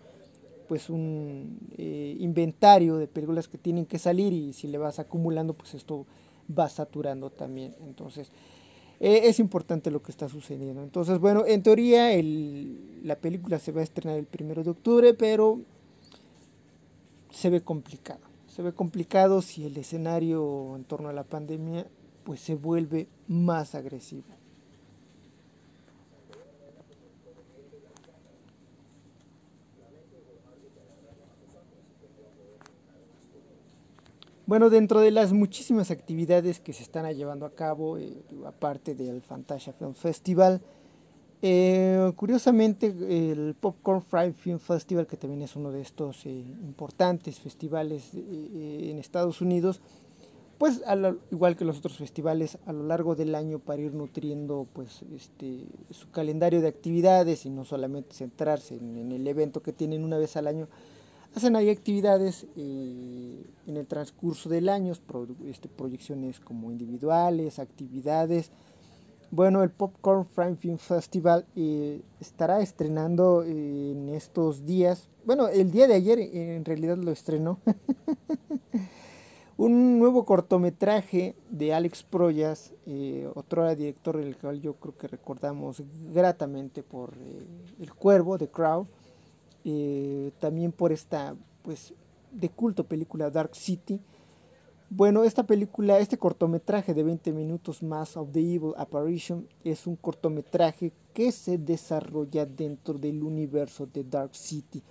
pues 0.68 0.90
un 0.90 1.60
eh, 1.78 2.18
inventario 2.18 2.98
de 2.98 3.06
películas 3.06 3.48
que 3.48 3.60
tienen 3.60 3.86
que 3.86 4.00
salir 4.00 4.34
y 4.34 4.52
si 4.52 4.68
le 4.68 4.80
vas 4.80 4.98
acumulando 4.98 5.54
pues 5.54 5.76
esto 5.76 6.08
va 6.50 6.68
saturando 6.68 7.30
también. 7.30 7.76
Entonces 7.84 8.32
eh, 9.00 9.22
es 9.26 9.38
importante 9.38 9.92
lo 9.92 10.02
que 10.02 10.10
está 10.10 10.28
sucediendo. 10.28 10.82
Entonces 10.82 11.20
bueno 11.20 11.46
en 11.46 11.62
teoría 11.62 12.14
el, 12.14 13.02
la 13.04 13.18
película 13.18 13.60
se 13.60 13.72
va 13.72 13.82
a 13.82 13.84
estrenar 13.84 14.18
el 14.18 14.26
primero 14.26 14.64
de 14.64 14.72
octubre 14.72 15.14
pero 15.14 15.60
se 17.30 17.52
ve 17.52 17.62
complicado 17.62 18.33
se 18.54 18.62
ve 18.62 18.72
complicado 18.72 19.42
si 19.42 19.66
el 19.66 19.76
escenario 19.78 20.76
en 20.76 20.84
torno 20.84 21.10
a 21.10 21.14
la 21.14 21.24
pandemia 21.24 21.88
pues 22.24 22.40
se 22.40 22.54
vuelve 22.54 23.08
más 23.28 23.74
agresivo. 23.74 24.26
Bueno, 34.46 34.70
dentro 34.70 35.00
de 35.00 35.10
las 35.10 35.34
muchísimas 35.34 35.90
actividades 35.90 36.60
que 36.60 36.74
se 36.74 36.84
están 36.84 37.12
llevando 37.16 37.48
a 37.48 37.56
cabo, 37.56 37.98
eh, 37.98 38.24
aparte 38.46 38.94
del 38.94 39.24
Fantasia 39.24 39.74
Film 39.74 39.96
Festival, 39.96 40.62
eh, 41.44 42.12
curiosamente 42.16 42.88
el 42.88 43.54
Popcorn 43.60 44.02
Fried 44.02 44.34
Film 44.34 44.60
Festival, 44.60 45.06
que 45.06 45.18
también 45.18 45.42
es 45.42 45.56
uno 45.56 45.72
de 45.72 45.82
estos 45.82 46.26
eh, 46.26 46.30
importantes 46.30 47.40
festivales 47.40 48.12
en 48.14 48.98
Estados 48.98 49.42
Unidos, 49.42 49.82
pues 50.58 50.82
igual 51.32 51.58
que 51.58 51.66
los 51.66 51.80
otros 51.80 51.98
festivales 51.98 52.58
a 52.66 52.72
lo 52.72 52.84
largo 52.84 53.16
del 53.16 53.36
año 53.36 53.60
para 53.60 53.82
ir 53.82 53.94
nutriendo 53.94 54.66
pues 54.72 55.04
este 55.14 55.66
su 55.92 56.10
calendario 56.12 56.62
de 56.62 56.70
actividades 56.70 57.46
y 57.46 57.50
no 57.50 57.66
solamente 57.66 58.16
centrarse 58.16 58.78
en 58.78 59.12
el 59.12 59.28
evento 59.28 59.62
que 59.62 59.74
tienen 59.74 60.06
una 60.06 60.18
vez 60.18 60.38
al 60.38 60.48
año, 60.48 60.70
hacen 61.36 61.56
ahí 61.56 61.70
actividades 61.70 62.46
eh, 62.56 63.46
en 63.68 63.78
el 63.78 63.88
transcurso 63.88 64.50
del 64.50 64.70
año, 64.70 64.94
este, 65.46 65.68
proyecciones 65.68 66.40
como 66.40 66.72
individuales, 66.72 67.60
actividades. 67.60 68.52
Bueno, 69.36 69.64
el 69.64 69.72
Popcorn 69.72 70.28
Frame 70.28 70.58
Film 70.58 70.78
Festival 70.78 71.48
eh, 71.56 72.04
estará 72.20 72.62
estrenando 72.62 73.42
eh, 73.42 73.94
en 73.94 74.10
estos 74.10 74.64
días, 74.64 75.10
bueno, 75.26 75.48
el 75.48 75.72
día 75.72 75.88
de 75.88 75.96
ayer 75.96 76.20
en 76.20 76.64
realidad 76.64 76.98
lo 76.98 77.10
estrenó, 77.10 77.58
un 79.58 79.98
nuevo 79.98 80.24
cortometraje 80.24 81.36
de 81.50 81.74
Alex 81.74 82.04
Proyas, 82.04 82.76
otro 83.34 83.74
director 83.74 84.18
del 84.18 84.38
cual 84.38 84.62
yo 84.62 84.76
creo 84.76 84.96
que 84.96 85.08
recordamos 85.08 85.82
gratamente 86.14 86.84
por 86.84 87.16
El 87.80 87.92
Cuervo, 87.96 88.38
de 88.38 88.50
Crow 88.50 88.86
eh, 89.66 90.32
también 90.40 90.72
por 90.72 90.92
esta, 90.92 91.36
pues, 91.64 91.96
de 92.32 92.50
culto 92.50 92.84
película 92.84 93.32
Dark 93.32 93.56
City. 93.56 94.00
Bueno, 94.90 95.24
esta 95.24 95.44
película, 95.44 95.98
este 96.00 96.18
cortometraje 96.18 96.94
de 96.94 97.04
20 97.04 97.32
minutos 97.32 97.82
más 97.82 98.16
of 98.16 98.32
the 98.32 98.40
Evil 98.40 98.74
Apparition 98.78 99.48
es 99.64 99.88
un 99.88 99.96
cortometraje 99.96 100.92
que 101.14 101.32
se 101.32 101.58
desarrolla 101.58 102.46
dentro 102.46 102.96
del 102.96 103.24
universo 103.24 103.88
de 103.88 104.04
Dark 104.04 104.36
City. 104.36 104.84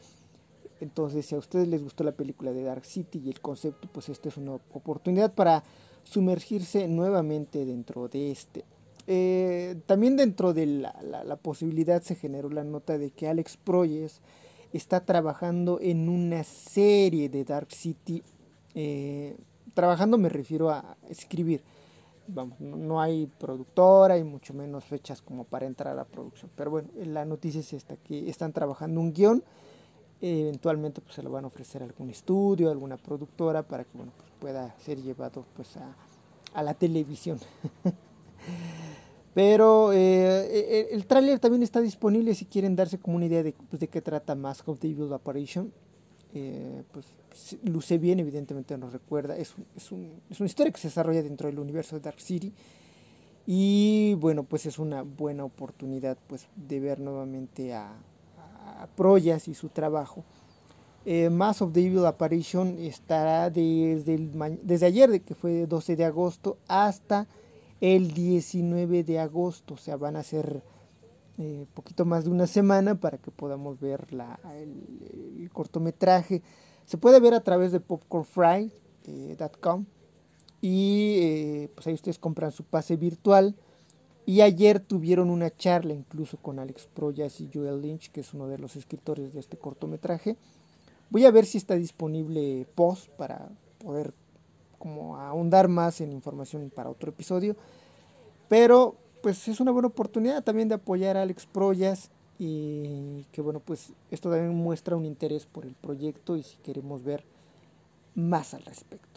Entonces, 0.81 1.27
si 1.27 1.37
a 1.37 1.39
ustedes 1.39 1.69
les 1.69 1.83
gustó 1.83 2.03
la 2.03 2.13
película 2.13 2.53
de 2.53 2.65
Dark 2.65 2.85
City 2.85 3.23
y 3.25 3.29
el 3.29 3.41
concepto, 3.41 3.89
pues 3.93 4.09
esta 4.09 4.29
es 4.29 4.37
una 4.37 4.55
oportunidad 4.55 5.33
para 5.33 5.63
sumergirse 6.03 6.89
nuevamente 6.89 7.65
dentro 7.65 8.09
de 8.09 8.33
este. 8.33 8.65
Eh, 9.07 9.77
también 9.87 10.17
dentro 10.17 10.53
de 10.53 10.67
la, 10.67 11.37
posibilidad 11.43 12.03
se 12.03 12.15
generó 12.15 12.51
la 12.51 12.65
nota 12.65 12.99
de 12.99 13.11
que 13.11 13.29
Alex 13.29 13.57
Proyes 13.57 14.21
está 14.73 15.05
trabajando 15.05 15.79
en 15.81 16.09
una 16.09 16.43
serie 16.45 17.29
de 17.29 17.45
Dark 17.45 17.71
City. 17.71 18.23
Eh, 18.75 19.37
trabajando 19.75 20.19
me 20.19 20.29
refiero 20.29 20.71
a 20.71 20.97
escribir. 21.09 21.63
Vamos, 22.29 22.61
no 22.61 23.01
hay 23.01 23.27
productora 23.27 24.17
y 24.17 24.25
mucho 24.25 24.55
menos 24.55 24.85
fechas 24.85 25.21
como 25.21 25.45
para 25.45 25.67
entrar 25.67 25.93
a 25.93 25.97
la 25.97 26.05
producción. 26.05 26.51
Pero 26.55 26.71
bueno, 26.71 26.89
la 27.05 27.25
noticia 27.25 27.61
es 27.61 27.73
esta, 27.73 27.97
que 27.97 28.29
están 28.31 28.53
trabajando 28.53 29.01
un 29.01 29.13
guion. 29.13 29.43
eventualmente 30.21 31.01
pues, 31.01 31.15
se 31.15 31.23
lo 31.23 31.31
van 31.31 31.45
a 31.45 31.49
ofrecer 31.49 31.83
a 31.83 31.85
algún 31.85 32.11
estudio, 32.11 32.69
a 32.69 32.73
alguna 32.73 32.97
productora 32.97 33.63
para 33.63 33.85
que 33.85 33.91
bueno, 33.95 34.13
pues, 34.17 34.31
pueda 34.39 34.75
ser 34.79 35.03
llevado 35.03 35.45
pues, 35.57 35.77
a, 35.77 36.63
la 36.63 36.75
televisión. 36.75 37.39
Pero 39.35 39.93
eh, 39.93 40.89
el, 40.91 41.07
tráiler 41.07 41.39
también 41.39 41.63
está 41.63 41.81
disponible 41.81 42.35
si 42.35 42.45
quieren 42.45 42.77
darse 42.77 42.99
como 42.99 43.17
una 43.17 43.27
idea 43.27 43.43
de, 43.43 43.55
pues, 43.71 43.81
de 43.81 43.89
qué 43.89 44.01
trata 44.03 44.37
the 44.37 44.89
Evil 44.89 45.13
Apparition. 45.13 45.73
Eh, 46.35 46.83
pues 46.93 47.07
luce 47.63 47.99
bien, 47.99 48.21
evidentemente 48.21 48.77
nos 48.79 48.93
recuerda. 48.93 49.37
Es, 49.37 49.55
es, 49.77 49.93
un, 49.93 50.21
es, 50.31 50.41
una 50.41 50.47
historia 50.47 50.73
que 50.73 50.81
se 50.81 50.89
desarrolla 50.89 51.23
dentro 51.23 51.49
del 51.49 51.59
universo 51.59 51.97
de 51.97 52.03
Dark 52.03 52.21
City. 52.21 52.53
Y 53.47 54.15
bueno, 54.15 54.45
pues 54.45 54.67
es 54.67 54.79
una 54.79 55.03
buena 55.03 55.45
oportunidad 55.45 56.17
pues, 56.27 56.47
de 56.57 56.81
ver 56.81 57.01
nuevamente 57.01 57.75
a, 57.75 57.93
Proyas 58.97 59.49
y 59.49 59.55
su 59.55 59.69
trabajo. 59.69 60.25
Eh, 61.05 61.31
Mask 61.31 61.63
of 61.63 61.73
the 61.73 61.85
Evil 61.85 62.07
Apparition 62.07 62.79
estará 62.79 63.51
desde, 63.51 64.15
el, 64.15 64.59
desde 64.63 64.87
ayer, 64.87 65.11
de 65.11 65.21
que 65.21 65.35
fue 65.35 65.67
12 65.67 65.97
de 65.97 66.05
agosto, 66.05 66.59
hasta 66.69 67.27
el 67.81 68.13
19 68.13 69.05
de 69.05 69.19
agosto. 69.19 69.75
O 69.75 69.77
sea, 69.77 69.97
van 69.97 70.17
a 70.17 70.23
ser 70.23 70.63
eh, 71.43 71.67
poquito 71.75 72.05
más 72.05 72.25
de 72.25 72.31
una 72.31 72.47
semana 72.47 72.95
para 72.95 73.19
que 73.19 73.31
podamos 73.31 73.81
ver 73.81 74.13
la, 74.13 74.39
el, 74.55 75.51
cortometraje. 75.53 76.43
Se 76.87 76.99
puede 76.99 77.21
ver 77.21 77.35
a 77.35 77.41
través 77.41 77.73
de 77.73 77.81
popcornfry.com 77.81 79.85
y 80.61 81.17
eh, 81.19 81.71
pues 81.75 81.87
ahí 81.87 81.95
ustedes 81.95 82.19
compran 82.19 82.53
su 82.53 82.65
pase 82.65 82.97
virtual. 82.97 83.57
Y 84.25 84.41
ayer 84.41 84.79
tuvieron 84.79 85.31
una 85.31 85.53
charla 85.55 85.95
incluso 85.95 86.37
con 86.37 86.61
Alex 86.61 86.87
Proyas 86.87 87.41
y 87.41 87.51
Joel 87.53 87.83
Lynch, 87.83 88.13
que 88.13 88.21
es 88.21 88.33
uno 88.33 88.47
de 88.47 88.59
los 88.59 88.77
escritores 88.77 89.35
de 89.35 89.41
este 89.41 89.57
cortometraje. 89.57 90.37
Voy 91.11 91.27
a 91.27 91.33
ver 91.33 91.45
si 91.45 91.59
está 91.59 91.75
disponible 91.75 92.69
post 92.77 93.09
para 93.11 93.49
poder 93.79 94.15
como 94.79 95.17
ahondar 95.17 95.67
más 95.69 96.01
en 96.01 96.13
información 96.13 96.71
para 96.75 96.91
otro 96.91 97.11
episodio. 97.11 97.57
Pero 98.49 98.97
pues 99.23 99.49
es 99.49 99.61
una 99.61 99.71
buena 99.71 99.89
oportunidad 99.89 100.43
también 100.43 100.69
de 100.69 100.75
apoyar 100.75 101.17
a 101.17 101.23
Alex 101.23 101.47
Proyas 101.47 102.11
y 102.39 103.25
que 103.33 103.41
bueno 103.41 103.61
pues 103.61 103.93
esto 104.11 104.31
también 104.31 104.55
muestra 104.55 104.97
un 104.97 105.05
interés 105.05 105.47
por 105.47 105.65
el 105.65 105.75
proyecto 105.75 106.37
y 106.37 106.43
si 106.43 106.57
queremos 106.59 107.03
ver 107.03 107.25
más 108.15 108.53
al 108.53 108.63
respecto. 108.65 109.13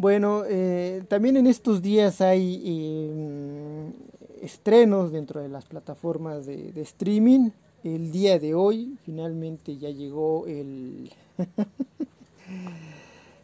Bueno, 0.00 0.44
eh, 0.46 1.02
también 1.08 1.36
en 1.36 1.48
estos 1.48 1.82
días 1.82 2.20
hay 2.20 2.62
eh, 2.64 3.92
estrenos 4.42 5.10
dentro 5.10 5.40
de 5.40 5.48
las 5.48 5.64
plataformas 5.64 6.46
de, 6.46 6.72
streaming. 6.82 7.50
El 7.84 8.10
día 8.10 8.38
de 8.38 8.54
hoy 8.54 8.98
finalmente 9.04 9.76
ya 9.78 9.90
llegó 9.90 10.46
el... 10.46 11.12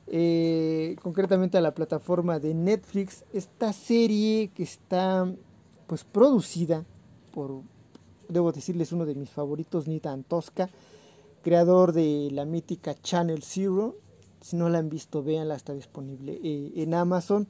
Eh, 0.06 0.96
concretamente 1.02 1.56
a 1.56 1.62
la 1.62 1.74
plataforma 1.74 2.38
de 2.38 2.54
Netflix, 2.54 3.24
esta 3.32 3.72
serie 3.72 4.48
que 4.54 4.62
está 4.62 5.26
pues 5.86 6.04
producida 6.04 6.84
por, 7.32 7.62
debo 8.28 8.52
decirles, 8.52 8.92
uno 8.92 9.06
de 9.06 9.14
mis 9.14 9.30
favoritos, 9.30 9.88
Nita 9.88 10.16
Tosca, 10.28 10.68
creador 11.42 11.92
de 11.92 12.28
la 12.32 12.44
mítica 12.44 12.94
Channel 12.94 13.42
Zero. 13.42 13.96
Si 14.40 14.56
no 14.56 14.68
la 14.68 14.78
han 14.78 14.90
visto, 14.90 15.22
véanla, 15.22 15.56
está 15.56 15.72
disponible 15.72 16.38
eh, 16.44 16.72
en 16.76 16.94
Amazon. 16.94 17.48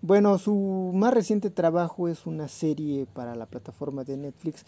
Bueno, 0.00 0.38
su 0.38 0.92
más 0.94 1.12
reciente 1.12 1.50
trabajo 1.50 2.08
es 2.08 2.26
una 2.26 2.48
serie 2.48 3.06
para 3.12 3.34
la 3.34 3.46
plataforma 3.46 4.04
de 4.04 4.16
Netflix 4.16 4.64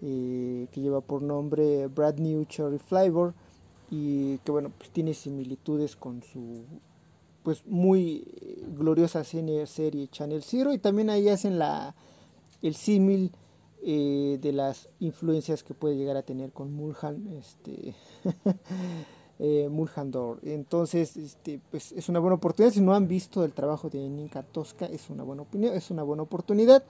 que 0.00 0.80
lleva 0.80 1.00
por 1.00 1.22
nombre 1.22 1.86
Brad 1.88 2.18
New 2.18 2.44
Cherry 2.44 2.78
Flavor 2.78 3.34
y 3.90 4.38
que 4.38 4.52
bueno, 4.52 4.70
pues 4.76 4.90
tiene 4.90 5.14
similitudes 5.14 5.96
con 5.96 6.22
su 6.22 6.64
pues 7.42 7.64
muy 7.66 8.24
gloriosa 8.76 9.24
serie 9.24 10.08
Channel 10.08 10.42
Zero 10.42 10.72
y 10.72 10.78
también 10.78 11.10
ahí 11.10 11.28
hacen 11.28 11.58
la 11.58 11.94
el 12.62 12.74
símil 12.74 13.32
eh, 13.82 14.38
de 14.40 14.52
las 14.52 14.88
influencias 14.98 15.62
que 15.62 15.72
puede 15.72 15.96
llegar 15.96 16.16
a 16.16 16.22
tener 16.22 16.50
con 16.52 16.72
Mulholland 16.72 17.32
este 17.38 17.94
eh. 19.38 19.68
Entonces, 20.42 21.16
este, 21.16 21.60
pues 21.70 21.92
es 21.92 22.08
una 22.08 22.18
buena 22.18 22.36
oportunidad. 22.36 22.72
Si 22.72 22.80
no 22.80 22.94
han 22.94 23.06
visto 23.06 23.44
el 23.44 23.52
trabajo 23.52 23.88
de 23.88 23.98
Ninka 24.08 24.42
Tosca, 24.42 24.86
es 24.86 25.10
una 25.10 25.22
buena 25.22 25.42
opinión, 25.42 25.74
es 25.74 25.90
una 25.90 26.02
buena 26.02 26.24
oportunidad. 26.24 26.82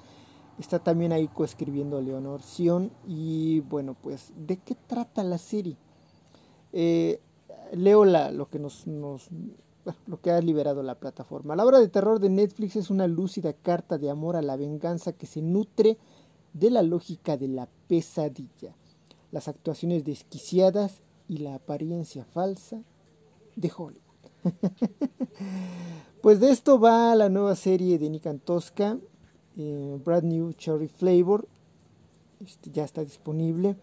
Está 0.59 0.79
también 0.79 1.13
ahí 1.13 1.29
coescribiendo 1.29 2.01
Leonor 2.01 2.43
Sion. 2.43 2.91
Y 3.07 3.61
bueno, 3.61 3.95
pues, 4.01 4.33
¿de 4.37 4.57
qué 4.57 4.75
trata 4.75 5.23
la 5.23 5.39
serie? 5.39 5.77
Eh, 6.73 7.21
leo 7.73 8.05
la, 8.05 8.31
lo 8.31 8.49
que 8.49 8.59
nos, 8.59 8.87
nos 8.87 9.29
lo 10.07 10.21
que 10.21 10.31
ha 10.31 10.41
liberado 10.41 10.83
la 10.83 10.97
plataforma. 10.97 11.57
La 11.57 11.65
obra 11.65 11.79
de 11.79 11.89
terror 11.89 12.21
de 12.21 12.29
Netflix 12.29 12.77
es 12.77 12.91
una 12.91 13.07
lúcida 13.07 13.53
carta 13.53 13.99
de 13.99 14.11
amor 14.11 14.37
a 14.37 14.43
la 14.43 14.57
venganza 14.57 15.13
que 15.13 15.27
se 15.27 15.43
nutre 15.43 15.99
de 16.53 16.71
la 16.71 16.83
lógica 16.83 17.37
de 17.37 17.49
la 17.49 17.69
pesadilla, 17.89 18.75
las 19.31 19.49
actuaciones 19.49 20.05
desquiciadas 20.05 21.03
y 21.29 21.39
la 21.39 21.55
apariencia 21.55 22.25
falsa 22.25 22.83
de 23.57 23.73
Hollywood. 23.77 24.03
pues 26.23 26.41
de 26.41 26.51
esto 26.51 26.79
va 26.81 27.15
la 27.15 27.29
nueva 27.29 27.55
serie 27.55 27.99
de 27.99 28.11
Nick 28.11 28.27
Antosca, 28.27 28.99
eh, 29.59 29.99
Brand 30.05 30.25
New 30.25 30.53
Cherry 30.53 30.89
Flavor, 30.89 31.47
este, 32.45 32.71
ya 32.71 32.85
está 32.85 33.03
disponible. 33.03 33.77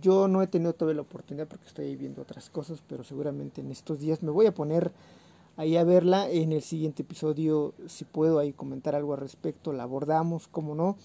Yo 0.00 0.28
no 0.28 0.42
he 0.42 0.46
tenido 0.46 0.74
todavía 0.74 0.96
la 0.96 1.02
oportunidad 1.02 1.48
porque 1.48 1.66
estoy 1.66 1.96
viendo 1.96 2.20
otras 2.20 2.50
cosas, 2.50 2.82
pero 2.86 3.02
seguramente 3.04 3.62
en 3.62 3.70
estos 3.70 3.98
días 3.98 4.22
me 4.22 4.30
voy 4.30 4.46
a 4.46 4.52
poner 4.52 4.92
ahí 5.56 5.76
a 5.76 5.84
verla. 5.84 6.28
En 6.30 6.52
el 6.52 6.60
siguiente 6.60 7.02
episodio, 7.02 7.72
si 7.86 8.04
puedo 8.04 8.38
ahí 8.38 8.52
comentar 8.52 8.94
algo 8.94 9.14
al 9.14 9.20
respecto, 9.20 9.72
la 9.72 9.84
abordamos, 9.84 10.46
como 10.46 10.74
no. 10.74 10.96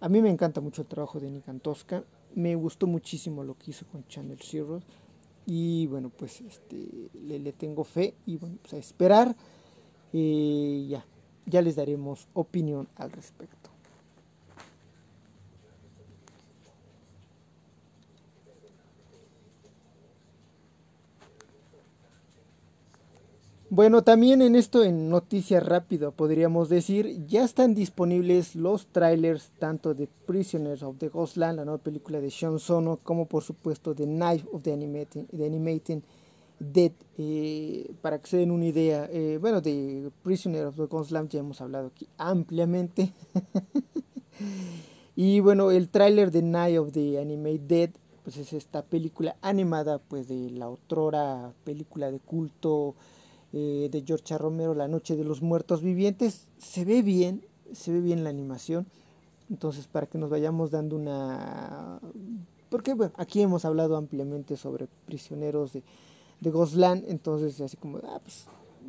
A 0.00 0.08
mí 0.08 0.20
me 0.20 0.30
encanta 0.30 0.60
mucho 0.60 0.82
el 0.82 0.88
trabajo 0.88 1.20
de 1.20 1.30
Nick 1.30 1.48
Antosca. 1.48 2.02
Me 2.34 2.56
gustó 2.56 2.88
muchísimo 2.88 3.44
lo 3.44 3.56
que 3.56 3.70
hizo 3.70 3.86
con 3.86 4.04
Channel 4.08 4.38
Zero. 4.42 4.82
Y 5.46 5.86
bueno, 5.86 6.10
pues 6.10 6.40
este, 6.40 7.10
le, 7.22 7.52
tengo 7.52 7.84
fe 7.84 8.14
y 8.26 8.36
bueno, 8.36 8.56
pues 8.62 8.74
a 8.74 8.78
esperar. 8.78 9.36
Eh, 10.12 10.86
ya, 10.88 11.04
ya 11.46 11.62
les 11.62 11.76
daremos 11.76 12.28
opinión 12.34 12.88
al 12.96 13.12
respecto. 13.12 13.74
Bueno, 23.74 24.04
también 24.04 24.40
en 24.40 24.54
esto, 24.54 24.84
en 24.84 25.08
noticia 25.08 25.58
rápida, 25.58 26.12
podríamos 26.12 26.68
decir, 26.68 27.26
ya 27.26 27.42
están 27.42 27.74
disponibles 27.74 28.54
los 28.54 28.86
trailers 28.86 29.50
tanto 29.58 29.94
de 29.94 30.06
Prisoners 30.26 30.84
of 30.84 30.98
the 30.98 31.08
Ghostland, 31.08 31.56
la 31.56 31.64
nueva 31.64 31.82
película 31.82 32.20
de 32.20 32.30
Sean 32.30 32.60
Sono, 32.60 33.00
como 33.02 33.26
por 33.26 33.42
supuesto 33.42 33.92
de 33.92 34.04
Knife 34.04 34.46
of 34.52 34.62
the 34.62 34.72
Animating, 34.72 35.26
the 35.26 35.44
Animating 35.44 36.04
Dead. 36.72 36.92
Eh, 37.18 37.94
para 38.00 38.20
que 38.20 38.28
se 38.28 38.36
den 38.38 38.50
una 38.50 38.66
idea, 38.66 39.08
eh, 39.10 39.38
bueno, 39.40 39.60
de 39.60 40.10
Prisoners 40.22 40.66
of 40.66 40.76
the 40.76 40.86
Ghostland 40.86 41.30
ya 41.30 41.40
hemos 41.40 41.60
hablado 41.60 41.88
aquí 41.88 42.08
ampliamente. 42.18 43.12
y 45.16 45.40
bueno, 45.40 45.70
el 45.70 45.88
trailer 45.88 46.30
de 46.30 46.42
Night 46.42 46.78
of 46.78 46.92
the 46.92 47.20
Animated 47.20 47.60
Dead, 47.60 47.90
pues 48.24 48.36
es 48.36 48.52
esta 48.52 48.82
película 48.82 49.36
animada, 49.42 49.98
pues 49.98 50.28
de 50.28 50.50
la 50.50 50.68
otrora 50.68 51.52
película 51.64 52.10
de 52.10 52.18
culto 52.18 52.94
eh, 53.52 53.88
de 53.92 54.02
George 54.04 54.36
Romero, 54.36 54.74
La 54.74 54.88
Noche 54.88 55.14
de 55.14 55.24
los 55.24 55.42
Muertos 55.42 55.82
Vivientes. 55.82 56.48
Se 56.58 56.84
ve 56.84 57.02
bien, 57.02 57.44
se 57.72 57.92
ve 57.92 58.00
bien 58.00 58.24
la 58.24 58.30
animación. 58.30 58.86
Entonces, 59.50 59.86
para 59.86 60.06
que 60.06 60.18
nos 60.18 60.30
vayamos 60.30 60.70
dando 60.70 60.96
una... 60.96 62.00
Porque 62.70 62.94
bueno, 62.94 63.12
aquí 63.16 63.40
hemos 63.42 63.64
hablado 63.64 63.96
ampliamente 63.96 64.56
sobre 64.56 64.88
prisioneros 65.06 65.74
de, 65.74 65.84
de 66.44 66.50
Goslan, 66.50 67.04
entonces 67.08 67.60
así 67.60 67.76
como, 67.76 67.98
ah, 67.98 68.20
pues 68.22 68.46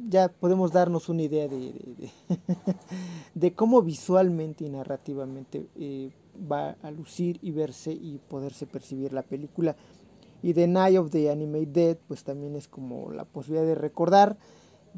ya 0.10 0.28
podemos 0.28 0.72
darnos 0.72 1.10
una 1.10 1.24
idea 1.24 1.48
de, 1.48 1.74
de, 3.34 3.54
cómo 3.54 3.82
visualmente 3.82 4.66
y 4.66 4.70
narrativamente 4.70 5.68
eh, 5.78 6.12
va 6.52 6.76
a 6.84 6.92
lucir 6.92 7.40
y 7.42 7.52
verse 7.52 7.94
y 7.94 8.20
poderse 8.28 8.68
percibir 8.68 9.14
la 9.14 9.24
película. 9.24 9.76
Y 10.44 10.54
The 10.54 10.68
Night 10.68 10.98
of 10.98 11.10
the 11.10 11.32
Animated 11.32 11.68
Dead, 11.70 11.98
pues 12.08 12.24
también 12.24 12.56
es 12.56 12.68
como 12.68 13.12
la 13.12 13.24
posibilidad 13.24 13.66
de 13.66 13.76
recordar, 13.76 14.38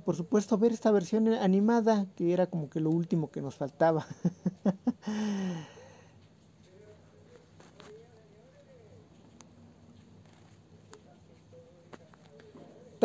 por 0.03 0.15
supuesto, 0.15 0.57
ver 0.57 0.73
esta 0.73 0.91
versión 0.91 1.27
animada, 1.29 2.07
que 2.15 2.33
era 2.33 2.47
como 2.47 2.69
que 2.69 2.79
lo 2.79 2.89
último 2.89 3.29
que 3.31 3.41
nos 3.41 3.55
faltaba. 3.55 4.05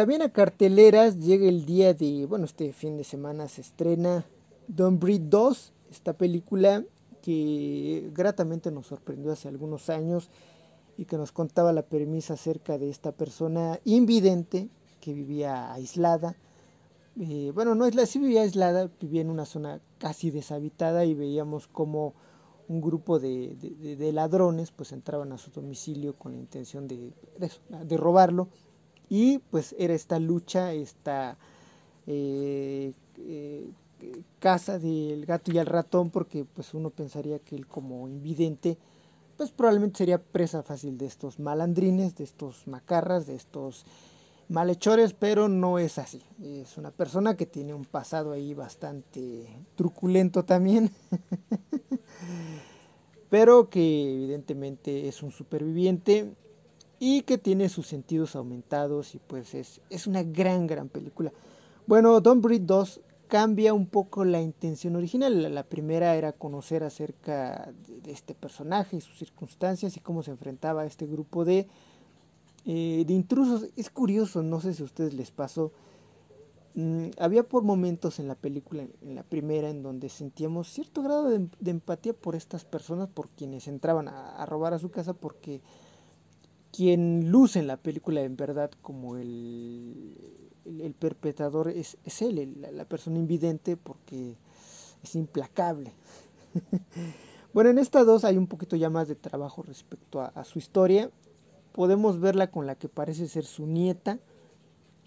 También 0.03 0.23
a 0.23 0.33
carteleras 0.33 1.21
llega 1.21 1.49
el 1.49 1.65
día 1.65 1.95
de, 1.95 2.27
bueno, 2.27 2.45
este 2.45 2.73
fin 2.73 2.97
de 2.97 3.05
semana 3.05 3.47
se 3.47 3.61
estrena 3.61 4.27
Don't 4.67 5.01
Breed 5.01 5.21
2, 5.27 5.73
esta 5.93 6.15
película 6.15 6.83
que 7.23 8.11
gratamente 8.13 8.73
nos 8.73 8.89
sorprendió 8.89 9.31
hace 9.31 9.47
algunos 9.47 9.91
años 9.91 10.29
y 10.99 11.05
que 11.05 11.17
nos 11.17 11.31
contaba 11.31 11.73
la 11.73 11.83
premisa 11.83 12.35
acerca 12.35 12.79
de 12.79 12.91
esta 12.91 13.13
persona 13.13 13.79
invidente 13.85 14.71
que 15.01 15.13
vivía 15.13 15.73
aislada. 15.73 16.35
Eh, 17.21 17.53
bueno, 17.55 17.77
no 17.77 17.89
la, 17.89 18.05
sí 18.05 18.19
vivía 18.19 18.43
aislada, 18.43 18.91
vivía 19.01 19.21
en 19.21 19.31
una 19.31 19.45
zona 19.45 19.81
casi 19.99 20.33
deshabitada 20.33 21.05
y 21.05 21.15
veíamos 21.15 21.69
como 21.69 22.15
un 22.67 22.81
grupo 22.81 23.21
de, 23.21 23.55
de, 23.55 24.13
ladrones 24.13 24.73
pues 24.73 24.91
entraban 24.91 25.31
a 25.31 25.39
su 25.39 25.53
domicilio 25.53 26.15
con 26.15 26.33
la 26.33 26.39
intención 26.39 26.89
de, 26.89 27.13
de, 27.39 27.97
robarlo 27.97 28.49
y 29.13 29.41
pues 29.51 29.75
era 29.79 29.93
esta 29.93 30.19
lucha, 30.19 30.73
esta 30.73 31.37
eh, 32.07 32.95
eh, 33.19 33.71
casa 34.39 34.79
del 34.79 35.27
gato 35.27 35.53
y 35.53 35.59
el 35.59 35.67
ratón 35.67 36.09
porque 36.09 36.47
pues 36.47 36.73
uno 36.73 36.89
pensaría 36.89 37.39
que 37.39 37.55
él 37.55 37.67
como 37.67 38.09
invidente 38.09 38.79
pues 39.37 39.51
probablemente 39.51 39.99
sería 39.99 40.17
presa 40.17 40.63
fácil 40.63 40.97
de 40.97 41.05
estos 41.05 41.39
malandrines, 41.39 42.17
de 42.17 42.25
estos 42.25 42.67
macarras, 42.67 43.27
de 43.27 43.35
estos 43.35 43.85
malhechores, 44.49 45.13
pero 45.13 45.47
no 45.47 45.79
es 45.79 45.99
así. 45.99 46.23
Es 46.43 46.79
una 46.79 46.91
persona 46.91 47.37
que 47.37 47.45
tiene 47.45 47.75
un 47.75 47.85
pasado 47.85 48.33
ahí 48.33 48.55
bastante 48.55 49.47
truculento 49.75 50.47
también, 50.47 50.91
pero 53.29 53.69
que 53.69 54.15
evidentemente 54.15 55.07
es 55.07 55.23
un 55.23 55.33
superviviente 55.33 56.33
y 57.05 57.23
que 57.23 57.37
tiene 57.37 57.69
sus 57.69 57.89
sentidos 57.89 58.37
aumentados 58.37 59.17
y 59.17 59.19
pues 59.19 59.55
es, 59.55 59.81
es 59.91 60.07
una 60.07 60.23
gran, 60.23 60.69
gran 60.69 60.89
película. 60.89 61.33
Bueno, 61.85 62.21
Don't 62.21 62.41
Breed 62.41 62.61
2 62.61 63.01
cambia 63.27 63.75
un 63.75 63.87
poco 63.87 64.25
la 64.25 64.41
intención 64.41 64.95
original. 64.95 65.53
La 65.53 65.65
primera 65.65 66.15
era 66.15 66.31
conocer 66.31 66.85
acerca 66.85 67.73
de, 68.05 68.13
este 68.13 68.37
personaje 68.37 68.99
y 68.99 69.01
sus 69.01 69.19
circunstancias 69.19 69.97
y 69.97 70.01
cómo 70.01 70.23
se 70.23 70.31
enfrentaba 70.31 70.83
a 70.83 70.87
este 70.87 71.09
grupo 71.09 71.45
de, 71.45 71.67
eh, 72.67 73.03
de 73.05 73.13
intrusos. 73.13 73.67
Es 73.75 73.91
curioso, 73.91 74.45
no 74.45 74.61
sé 74.61 74.73
si 74.73 74.83
a 74.83 74.85
ustedes 74.85 75.13
les 75.13 75.33
pasó. 75.33 75.73
Mm, 76.77 77.07
había 77.19 77.43
por 77.43 77.65
momentos 77.65 78.21
en 78.21 78.29
la 78.29 78.37
película, 78.37 78.87
en 79.03 79.15
la 79.17 79.25
primera, 79.25 79.71
en 79.71 79.83
donde 79.83 80.09
sentíamos 80.09 80.69
cierto 80.69 81.03
grado 81.03 81.29
de, 81.31 81.49
empatía 81.69 82.13
por 82.13 82.37
estas 82.37 82.65
personas, 82.65 83.09
por 83.09 83.29
quienes 83.31 83.67
entraban 83.67 84.07
a, 84.07 84.47
robar 84.47 84.73
a 84.73 84.79
su 84.79 84.93
casa, 84.93 85.15
porque 85.15 85.63
quien 86.73 87.31
luce 87.31 87.59
en 87.59 87.67
la 87.67 87.77
película 87.77 88.23
en 88.23 88.37
verdad 88.37 88.71
como 88.81 89.17
el, 89.17 90.17
el, 90.65 90.95
perpetrador 90.95 91.69
es, 91.69 91.99
es 92.05 92.23
él, 92.23 92.57
la, 92.73 92.85
persona 92.87 93.19
invidente, 93.19 93.77
porque 93.77 94.37
es 95.03 95.15
implacable. 95.15 95.93
bueno, 97.53 97.71
en 97.71 97.79
esta 97.79 98.05
dos 98.05 98.25
hay 98.25 98.39
un 98.39 98.47
poquito 98.47 98.75
ya 98.75 98.89
más 98.89 99.07
de 99.07 99.15
trabajo 99.15 99.63
respecto 99.63 100.21
a, 100.23 100.45
su 100.45 100.59
historia. 100.59 101.11
Podemos 101.73 102.21
verla 102.21 102.51
con 102.51 102.67
la 102.67 102.75
que 102.75 102.89
parece 102.89 103.29
ser 103.29 103.45
su 103.45 103.67
nieta. 103.67 104.19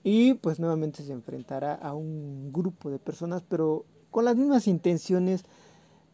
Y 0.03 0.35
pues 0.35 0.59
nuevamente 0.59 1.01
se 1.01 1.13
enfrentará 1.13 1.73
a 1.73 1.95
un 1.95 2.53
grupo 2.53 2.91
de 2.91 2.99
personas, 2.99 3.41
pero 3.41 3.85
con 4.11 4.23
las 4.23 4.35
mismas 4.35 4.67
intenciones, 4.67 5.45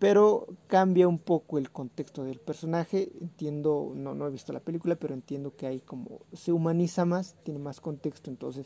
pero 0.01 0.47
cambia 0.65 1.07
un 1.07 1.19
poco 1.19 1.59
el 1.59 1.69
contexto 1.69 2.23
del 2.23 2.39
personaje. 2.39 3.11
Entiendo, 3.21 3.93
no, 3.95 4.15
no 4.15 4.25
he 4.25 4.31
visto 4.31 4.51
la 4.51 4.59
película, 4.59 4.95
pero 4.95 5.13
entiendo 5.13 5.55
que 5.55 5.67
hay 5.67 5.79
como 5.79 6.21
se 6.33 6.51
humaniza 6.51 7.05
más, 7.05 7.35
tiene 7.43 7.59
más 7.59 7.79
contexto, 7.79 8.31
entonces 8.31 8.65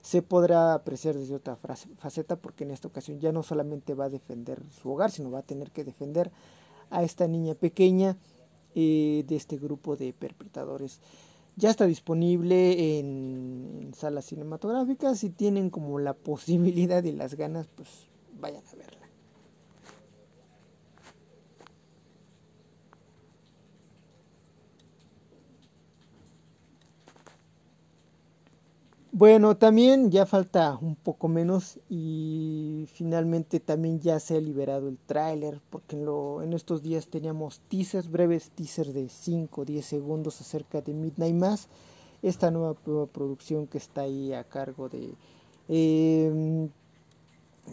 se 0.00 0.22
podrá 0.22 0.72
apreciar 0.72 1.16
desde 1.16 1.34
otra 1.34 1.56
faceta 1.56 2.36
porque 2.36 2.64
en 2.64 2.70
esta 2.70 2.88
ocasión 2.88 3.20
ya 3.20 3.30
no 3.30 3.42
solamente 3.42 3.92
va 3.92 4.06
a 4.06 4.08
defender 4.08 4.62
su 4.70 4.90
hogar, 4.90 5.10
sino 5.10 5.30
va 5.30 5.40
a 5.40 5.42
tener 5.42 5.70
que 5.70 5.84
defender 5.84 6.30
a 6.88 7.02
esta 7.02 7.28
niña 7.28 7.54
pequeña 7.54 8.16
eh, 8.74 9.22
de 9.28 9.36
este 9.36 9.58
grupo 9.58 9.96
de 9.96 10.14
perpetradores. 10.14 11.02
Ya 11.56 11.68
está 11.68 11.84
disponible 11.84 12.98
en, 12.98 13.92
salas 13.94 14.24
cinematográficas. 14.24 15.18
Si 15.18 15.28
tienen 15.28 15.68
como 15.68 15.98
la 15.98 16.14
posibilidad 16.30 17.04
y 17.04 17.12
las 17.12 17.34
ganas, 17.34 17.66
pues 17.66 18.08
vayan 18.40 18.62
a 18.66 18.76
verla. 18.76 18.99
Bueno, 29.12 29.56
también 29.56 30.12
ya 30.12 30.24
falta 30.24 30.78
un 30.80 30.94
poco 30.94 31.26
menos 31.26 31.80
y 31.88 32.86
finalmente 32.92 33.58
también 33.58 33.98
ya 33.98 34.20
se 34.20 34.36
ha 34.36 34.40
liberado 34.40 34.88
el 34.88 34.98
tráiler 34.98 35.60
porque 35.68 35.96
en, 35.96 36.04
lo, 36.04 36.42
en 36.42 36.52
estos 36.52 36.80
días 36.80 37.08
teníamos 37.08 37.58
teasers, 37.68 38.08
breves 38.08 38.50
teasers 38.50 38.94
de 38.94 39.08
5 39.08 39.62
o 39.62 39.64
10 39.64 39.84
segundos 39.84 40.40
acerca 40.40 40.80
de 40.80 40.94
Midnight 40.94 41.34
Mass, 41.34 41.66
esta 42.22 42.52
nueva, 42.52 42.76
producción 43.06 43.66
que 43.66 43.78
está 43.78 44.02
ahí 44.02 44.32
a 44.32 44.44
cargo 44.44 44.88
de 44.88 45.12
em, 45.66 46.68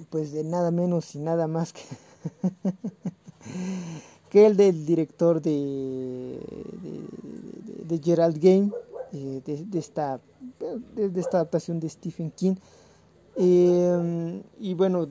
pues 0.09 0.31
de 0.31 0.43
nada 0.43 0.71
menos 0.71 1.13
y 1.13 1.19
nada 1.19 1.45
más 1.45 1.71
que, 1.71 1.81
que 4.31 4.47
el 4.47 4.57
del 4.57 4.87
director 4.87 5.39
de, 5.39 6.39
de 7.85 8.01
Gerald 8.03 8.39
Game 8.39 8.71
eh, 9.13 9.41
de, 9.45 9.79
esta, 9.79 10.19
de, 10.59 11.19
esta 11.19 11.37
adaptación 11.37 11.79
de 11.79 11.89
Stephen 11.89 12.31
King. 12.31 12.55
Eh, 13.35 14.41
y 14.59 14.73
bueno, 14.73 15.07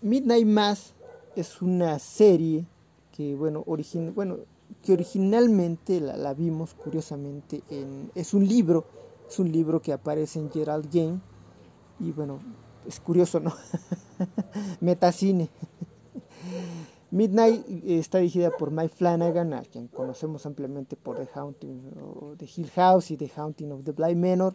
Midnight 0.00 0.46
Mass 0.46 0.94
es 1.36 1.62
una 1.62 1.98
serie 1.98 2.66
que, 3.12 3.34
bueno, 3.34 3.62
origin, 3.66 4.14
bueno, 4.14 4.38
que 4.82 4.92
originalmente 4.92 6.00
la, 6.00 6.34
vimos 6.34 6.74
curiosamente 6.74 7.62
en... 7.70 8.10
Es 8.14 8.34
un 8.34 8.46
libro, 8.46 8.84
es 9.28 9.38
un 9.38 9.52
libro 9.52 9.80
que 9.80 9.92
aparece 9.92 10.38
en 10.38 10.50
Gerald 10.50 10.92
Game. 10.92 11.20
Y 12.00 12.10
bueno, 12.12 12.40
es 12.86 12.98
curioso, 13.00 13.38
¿no? 13.40 13.52
Metacine. 14.80 15.48
Midnight 17.12 17.66
está 17.84 18.18
dirigida 18.18 18.50
por 18.50 18.70
Mike 18.70 18.94
Flanagan, 18.96 19.52
a 19.52 19.60
quien 19.60 19.86
conocemos 19.86 20.46
ampliamente 20.46 20.96
por 20.96 21.18
The 21.18 21.28
Haunting 21.34 21.82
de 22.38 22.48
Hill 22.56 22.70
House 22.70 23.10
y 23.10 23.18
The 23.18 23.30
Haunting 23.36 23.70
of 23.70 23.84
the 23.84 23.92
Blind 23.92 24.16
Manor. 24.16 24.54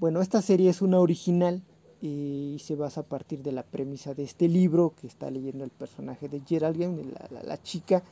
Bueno, 0.00 0.20
esta 0.20 0.42
serie 0.42 0.68
es 0.68 0.82
una 0.82 0.98
original 0.98 1.62
eh, 2.02 2.54
y 2.56 2.58
se 2.58 2.74
basa 2.74 3.02
a 3.02 3.04
partir 3.04 3.40
de 3.44 3.52
la 3.52 3.62
premisa 3.62 4.14
de 4.14 4.24
este 4.24 4.48
libro 4.48 4.94
que 5.00 5.06
está 5.06 5.30
leyendo 5.30 5.62
el 5.62 5.70
personaje 5.70 6.28
de 6.28 6.40
Geraldine, 6.40 7.04
la, 7.30 7.42
la, 7.44 7.62
chica. 7.62 8.02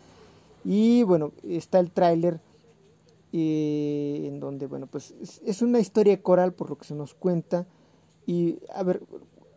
Y 0.65 1.03
bueno, 1.03 1.33
está 1.43 1.81
el 1.81 1.91
tráiler 1.91 2.41
eh, 3.33 4.27
en 4.29 4.39
donde, 4.39 4.69
bueno, 4.69 4.87
pues 4.87 5.17
es, 5.21 5.43
es 5.45 5.63
una 5.63 5.81
historia 5.81 6.23
coral 6.23 6.53
por 6.53 6.71
lo 6.71 6.79
que 6.79 6.85
se 6.85 6.95
nos 6.95 7.13
cuenta. 7.13 7.67
Y 8.25 8.61
a 8.73 8.85
ver, 8.85 9.03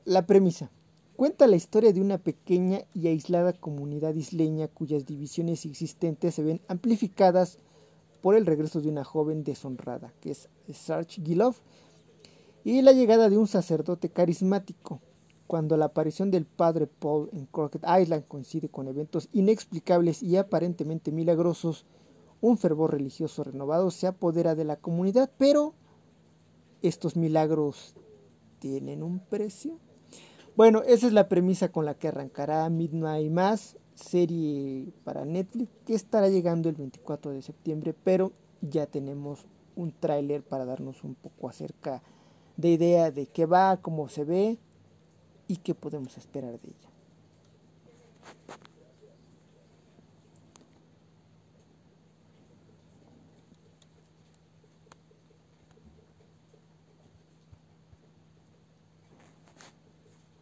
la 0.06 0.26
premisa. 0.26 0.72
Cuenta 1.18 1.48
la 1.48 1.56
historia 1.56 1.92
de 1.94 2.00
una 2.00 2.20
pequeña 2.20 2.82
y 2.94 3.08
aislada 3.08 3.52
comunidad 3.52 4.14
isleña 4.14 4.68
cuyas 4.68 5.08
divisiones 5.08 5.66
existentes 5.66 6.36
se 6.36 6.44
ven 6.44 6.62
amplificadas 6.68 7.58
por 8.22 8.36
el 8.36 8.46
regreso 8.46 8.82
de 8.82 8.90
una 8.90 9.04
joven 9.04 9.44
deshonrada, 9.44 10.14
que 10.22 10.30
es 10.30 10.48
Sarge 10.72 11.24
Gilov, 11.24 11.56
y 12.64 12.84
la 12.84 12.92
llegada 12.92 13.32
de 13.32 13.38
un 13.40 13.48
sacerdote 13.48 14.10
carismático. 14.10 15.02
Cuando 15.48 15.76
la 15.76 15.86
aparición 15.86 16.30
del 16.30 16.46
padre 16.46 16.86
Paul 16.86 17.32
en 17.34 17.48
Crockett 17.48 17.86
Island 18.00 18.28
coincide 18.28 18.70
con 18.70 18.88
eventos 18.88 19.28
inexplicables 19.34 20.22
y 20.22 20.38
aparentemente 20.38 21.12
milagrosos, 21.12 21.88
un 22.42 22.60
fervor 22.60 22.92
religioso 22.92 23.44
renovado 23.44 23.90
se 23.90 24.06
apodera 24.06 24.54
de 24.54 24.66
la 24.66 24.76
comunidad, 24.76 25.32
pero 25.40 25.74
estos 26.84 27.16
milagros 27.16 27.96
tienen 28.60 29.02
un 29.02 29.18
precio. 29.18 29.80
Bueno, 30.58 30.82
esa 30.82 31.06
es 31.06 31.14
la 31.14 31.30
premisa 31.30 31.72
con 31.72 31.86
la 31.86 31.94
que 31.94 32.08
arrancará 32.08 32.68
Midnight 32.68 33.32
Mass, 33.32 33.78
serie 33.94 34.92
para 35.04 35.24
Netflix, 35.24 35.70
que 35.86 35.94
estará 35.94 36.30
llegando 36.30 36.68
el 36.68 36.74
24 36.74 37.30
de 37.30 37.44
septiembre, 37.44 37.94
pero 38.04 38.32
ya 38.62 38.88
tenemos 38.88 39.46
un 39.76 39.92
tráiler 39.92 40.42
para 40.42 40.66
darnos 40.66 41.04
un 41.04 41.14
poco 41.14 41.48
acerca 41.48 42.02
de 42.56 42.70
idea 42.70 43.12
de 43.12 43.28
qué 43.28 43.46
va, 43.46 43.78
cómo 43.78 44.10
se 44.10 44.24
ve 44.24 44.58
y 45.48 45.58
qué 45.58 45.76
podemos 45.76 46.18
esperar 46.18 46.60
de 46.60 46.70
ella. 46.70 46.87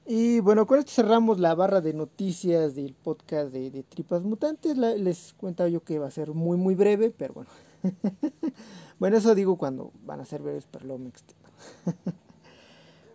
Y 0.08 0.40
bueno, 0.40 0.68
con 0.68 0.78
esto 0.78 0.92
cerramos 0.92 1.40
la 1.40 1.56
barra 1.56 1.82
de 1.82 1.92
noticias 1.92 2.76
del 2.76 2.94
podcast 2.94 3.52
de, 3.52 3.84
Tripas 3.90 4.22
Mutantes. 4.22 4.78
les 4.78 5.34
cuento 5.34 5.68
yo 5.68 5.84
que 5.84 5.98
va 5.98 6.06
a 6.06 6.12
ser 6.12 6.32
muy, 6.32 6.58
muy 6.58 6.76
breve, 6.76 7.10
pero 7.10 7.34
bueno. 7.34 7.50
bueno, 9.00 9.18
eso 9.18 9.34
digo 9.34 9.58
cuando 9.58 9.92
van 10.06 10.20
a 10.20 10.26
ser 10.26 10.44
breves, 10.44 10.68
pero 10.70 10.94
extiendo. 11.08 11.50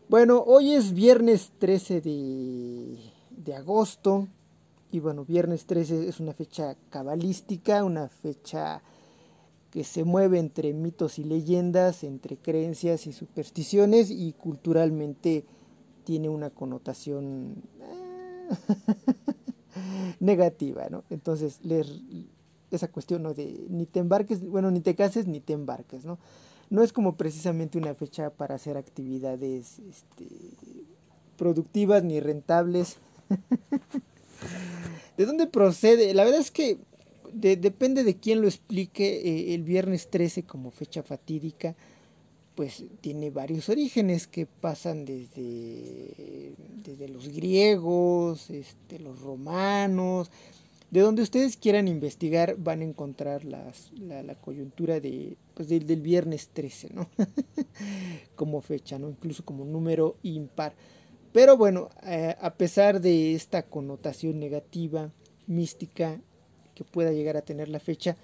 bueno, 0.08 0.42
hoy 0.44 0.72
es 0.72 0.92
viernes 0.92 1.52
13 1.60 2.00
de, 2.00 2.98
de 3.30 3.54
agosto. 3.54 4.26
Y 4.90 4.98
bueno, 4.98 5.24
viernes 5.24 5.66
13 5.66 6.08
es 6.08 6.18
una 6.18 6.32
fecha 6.32 6.76
cabalística, 6.90 7.84
una 7.84 8.08
fecha 8.08 8.82
que 9.70 9.84
se 9.84 10.02
mueve 10.02 10.40
entre 10.40 10.72
mitos 10.72 11.20
y 11.20 11.24
leyendas, 11.24 12.02
entre 12.02 12.36
creencias 12.36 13.06
y 13.06 13.12
supersticiones 13.12 14.10
y 14.10 14.32
culturalmente 14.32 15.44
tiene 16.00 16.28
una 16.28 16.50
connotación 16.50 17.62
eh, 17.80 18.50
negativa, 20.20 20.88
¿no? 20.90 21.04
Entonces, 21.10 21.60
leer 21.64 21.86
esa 22.70 22.88
cuestión 22.88 23.22
¿no? 23.22 23.34
de 23.34 23.66
ni 23.68 23.86
te 23.86 24.00
embarques, 24.00 24.46
bueno, 24.46 24.70
ni 24.70 24.80
te 24.80 24.94
cases 24.94 25.26
ni 25.26 25.40
te 25.40 25.52
embarques, 25.52 26.04
¿no? 26.04 26.18
No 26.68 26.82
es 26.82 26.92
como 26.92 27.16
precisamente 27.16 27.78
una 27.78 27.94
fecha 27.94 28.30
para 28.30 28.54
hacer 28.54 28.76
actividades 28.76 29.80
este, 29.80 30.28
productivas 31.36 32.04
ni 32.04 32.20
rentables. 32.20 32.98
¿De 35.16 35.26
dónde 35.26 35.48
procede? 35.48 36.14
La 36.14 36.24
verdad 36.24 36.40
es 36.40 36.52
que 36.52 36.78
depende 37.32 38.04
de 38.04 38.16
quién 38.16 38.40
lo 38.40 38.46
explique. 38.46 39.20
Eh, 39.24 39.54
el 39.54 39.64
viernes 39.64 40.10
13 40.10 40.44
como 40.44 40.70
fecha 40.70 41.02
fatídica 41.02 41.74
pues 42.60 42.84
tiene 43.00 43.30
varios 43.30 43.70
orígenes 43.70 44.26
que 44.26 44.44
pasan 44.44 45.06
desde, 45.06 46.52
desde 46.84 47.08
los 47.08 47.28
griegos, 47.28 48.50
este, 48.50 48.98
los 48.98 49.18
romanos, 49.22 50.30
de 50.90 51.00
donde 51.00 51.22
ustedes 51.22 51.56
quieran 51.56 51.88
investigar 51.88 52.56
van 52.58 52.82
a 52.82 52.84
encontrar 52.84 53.46
las, 53.46 53.90
la, 53.92 54.34
coyuntura 54.34 55.00
de, 55.00 55.38
pues 55.54 55.70
del, 55.70 56.02
viernes 56.02 56.50
13, 56.52 56.90
¿no? 56.92 57.08
como 58.36 58.60
fecha, 58.60 58.98
¿no? 58.98 59.08
Incluso 59.08 59.42
como 59.42 59.64
número 59.64 60.18
impar. 60.22 60.74
Pero 61.32 61.56
bueno, 61.56 61.88
eh, 62.04 62.36
a 62.38 62.52
pesar 62.52 63.00
de 63.00 63.34
esta 63.34 63.62
connotación 63.62 64.38
negativa, 64.38 65.10
mística, 65.46 66.20
que 66.74 66.84
pueda 66.84 67.10
llegar 67.10 67.38
a 67.38 67.42
tener 67.42 67.70
la 67.70 67.80
fecha, 67.80 68.18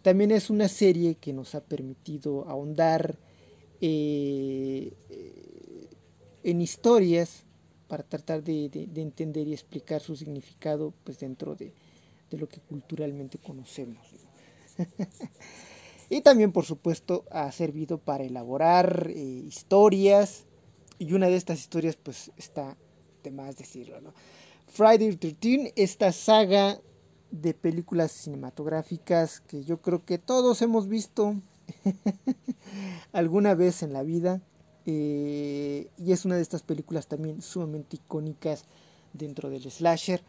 también 0.00 0.30
es 0.30 0.48
una 0.48 0.68
serie 0.68 1.16
que 1.16 1.34
nos 1.34 1.54
ha 1.54 1.60
permitido 1.60 2.48
ahondar 2.48 3.18
eh, 3.80 4.92
en 6.42 6.60
historias 6.60 7.44
para 7.88 8.02
tratar 8.02 8.42
de, 8.42 8.70
entender 8.96 9.46
y 9.46 9.52
explicar 9.52 10.00
su 10.00 10.16
significado 10.16 10.92
pues 11.04 11.18
dentro 11.18 11.54
de, 11.54 11.72
lo 12.30 12.48
que 12.48 12.60
culturalmente 12.60 13.38
conocemos. 13.38 14.06
y 16.10 16.20
también 16.20 16.52
por 16.52 16.64
supuesto 16.64 17.24
ha 17.30 17.50
servido 17.52 17.98
para 17.98 18.24
elaborar 18.24 19.10
eh, 19.10 19.20
historias 19.46 20.44
y 20.98 21.12
una 21.12 21.28
de 21.28 21.36
estas 21.36 21.60
historias 21.60 21.96
pues 21.96 22.30
está 22.36 22.76
de 23.22 23.30
más 23.30 23.56
decirlo. 23.56 24.00
¿no? 24.00 24.12
Friday 24.66 25.16
the 25.16 25.32
13, 25.32 25.72
esta 25.76 26.12
saga 26.12 26.80
de 27.30 27.54
películas 27.54 28.12
cinematográficas 28.12 29.40
que 29.40 29.64
yo 29.64 29.80
creo 29.80 30.04
que 30.04 30.18
todos 30.18 30.62
hemos 30.62 30.88
visto 30.88 31.36
alguna 33.12 33.54
vez 33.54 33.82
en 33.82 33.92
la 33.92 34.02
vida. 34.02 34.40
Eh, 34.86 35.88
y 35.98 36.12
es 36.12 36.24
una 36.24 36.36
de 36.36 36.42
estas 36.42 36.62
películas 36.62 37.08
también 37.08 37.42
sumamente 37.42 37.96
icónicas 37.96 38.64
dentro 39.12 39.50
del 39.50 39.70
slasher. 39.70 40.22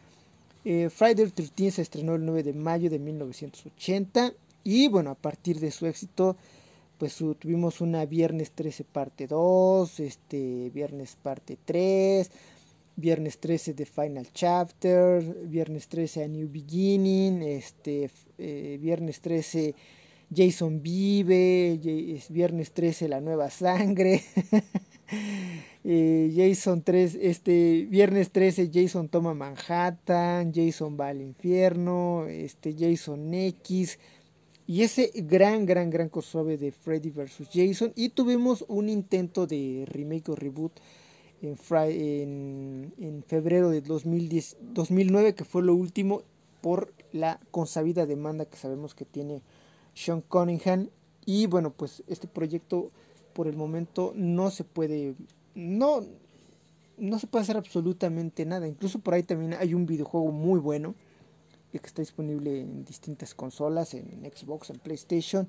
Eh, 0.64 0.90
Friday 0.90 1.30
the 1.30 1.44
13 1.44 1.70
se 1.70 1.82
estrenó 1.82 2.16
el 2.16 2.24
9 2.24 2.42
de 2.42 2.52
mayo 2.52 2.90
de 2.90 2.98
1980 2.98 4.32
y 4.64 4.88
bueno, 4.88 5.10
a 5.10 5.14
partir 5.14 5.60
de 5.60 5.70
su 5.70 5.86
éxito 5.86 6.36
pues 6.98 7.16
tuvimos 7.16 7.80
una 7.80 8.04
Viernes 8.06 8.50
13 8.50 8.82
parte 8.82 9.28
2, 9.28 10.00
este 10.00 10.70
Viernes 10.74 11.16
parte 11.22 11.56
3, 11.64 12.28
Viernes 12.96 13.38
13 13.38 13.74
de 13.74 13.86
Final 13.86 14.26
Chapter, 14.32 15.22
Viernes 15.46 15.86
13 15.86 16.24
a 16.24 16.28
New 16.28 16.48
Beginning, 16.50 17.42
este 17.42 18.10
eh, 18.38 18.78
Viernes 18.80 19.20
13 19.20 19.76
Jason 20.34 20.82
vive, 20.82 21.80
es 22.14 22.30
viernes 22.30 22.72
13 22.72 23.08
la 23.08 23.20
nueva 23.20 23.50
sangre. 23.50 24.22
Eh, 25.90 26.34
Jason 26.36 26.82
3, 26.82 27.16
este 27.18 27.86
viernes 27.88 28.30
13 28.30 28.68
Jason 28.70 29.08
toma 29.08 29.32
Manhattan, 29.32 30.52
Jason 30.52 30.98
va 31.00 31.08
al 31.08 31.22
infierno, 31.22 32.26
este 32.26 32.74
Jason 32.78 33.32
X, 33.32 33.98
y 34.66 34.82
ese 34.82 35.10
gran, 35.14 35.64
gran, 35.64 35.88
gran 35.88 36.10
crossover 36.10 36.58
de 36.58 36.72
Freddy 36.72 37.08
vs. 37.08 37.48
Jason. 37.50 37.92
Y 37.96 38.10
tuvimos 38.10 38.66
un 38.68 38.90
intento 38.90 39.46
de 39.46 39.86
remake 39.86 40.28
o 40.28 40.36
reboot 40.36 40.72
en, 41.40 42.92
en, 42.98 43.22
febrero 43.22 43.70
de 43.70 43.80
2010, 43.80 44.58
2009, 44.74 45.34
que 45.34 45.44
fue 45.44 45.62
lo 45.62 45.74
último 45.74 46.22
por 46.60 46.92
la 47.12 47.40
consabida 47.50 48.04
demanda 48.04 48.44
que 48.44 48.58
sabemos 48.58 48.94
que 48.94 49.06
tiene 49.06 49.40
Sean 49.98 50.20
Cunningham. 50.22 50.88
Y 51.26 51.46
bueno, 51.46 51.70
pues 51.70 52.02
este 52.06 52.26
proyecto 52.26 52.90
por 53.32 53.48
el 53.48 53.56
momento 53.56 54.12
no 54.14 54.50
se 54.50 54.64
puede, 54.64 55.14
no, 55.54 56.04
no 56.96 57.18
se 57.18 57.26
puede 57.26 57.42
hacer 57.42 57.56
absolutamente 57.56 58.46
nada. 58.46 58.66
Incluso 58.66 58.98
por 58.98 59.14
ahí 59.14 59.22
también 59.22 59.54
hay 59.54 59.74
un 59.74 59.86
videojuego 59.86 60.30
muy 60.30 60.60
bueno 60.60 60.94
que 61.70 61.86
está 61.86 62.02
disponible 62.02 62.60
en 62.60 62.84
distintas 62.84 63.34
consolas, 63.34 63.94
en 63.94 64.28
Xbox, 64.34 64.70
en 64.70 64.78
PlayStation, 64.78 65.48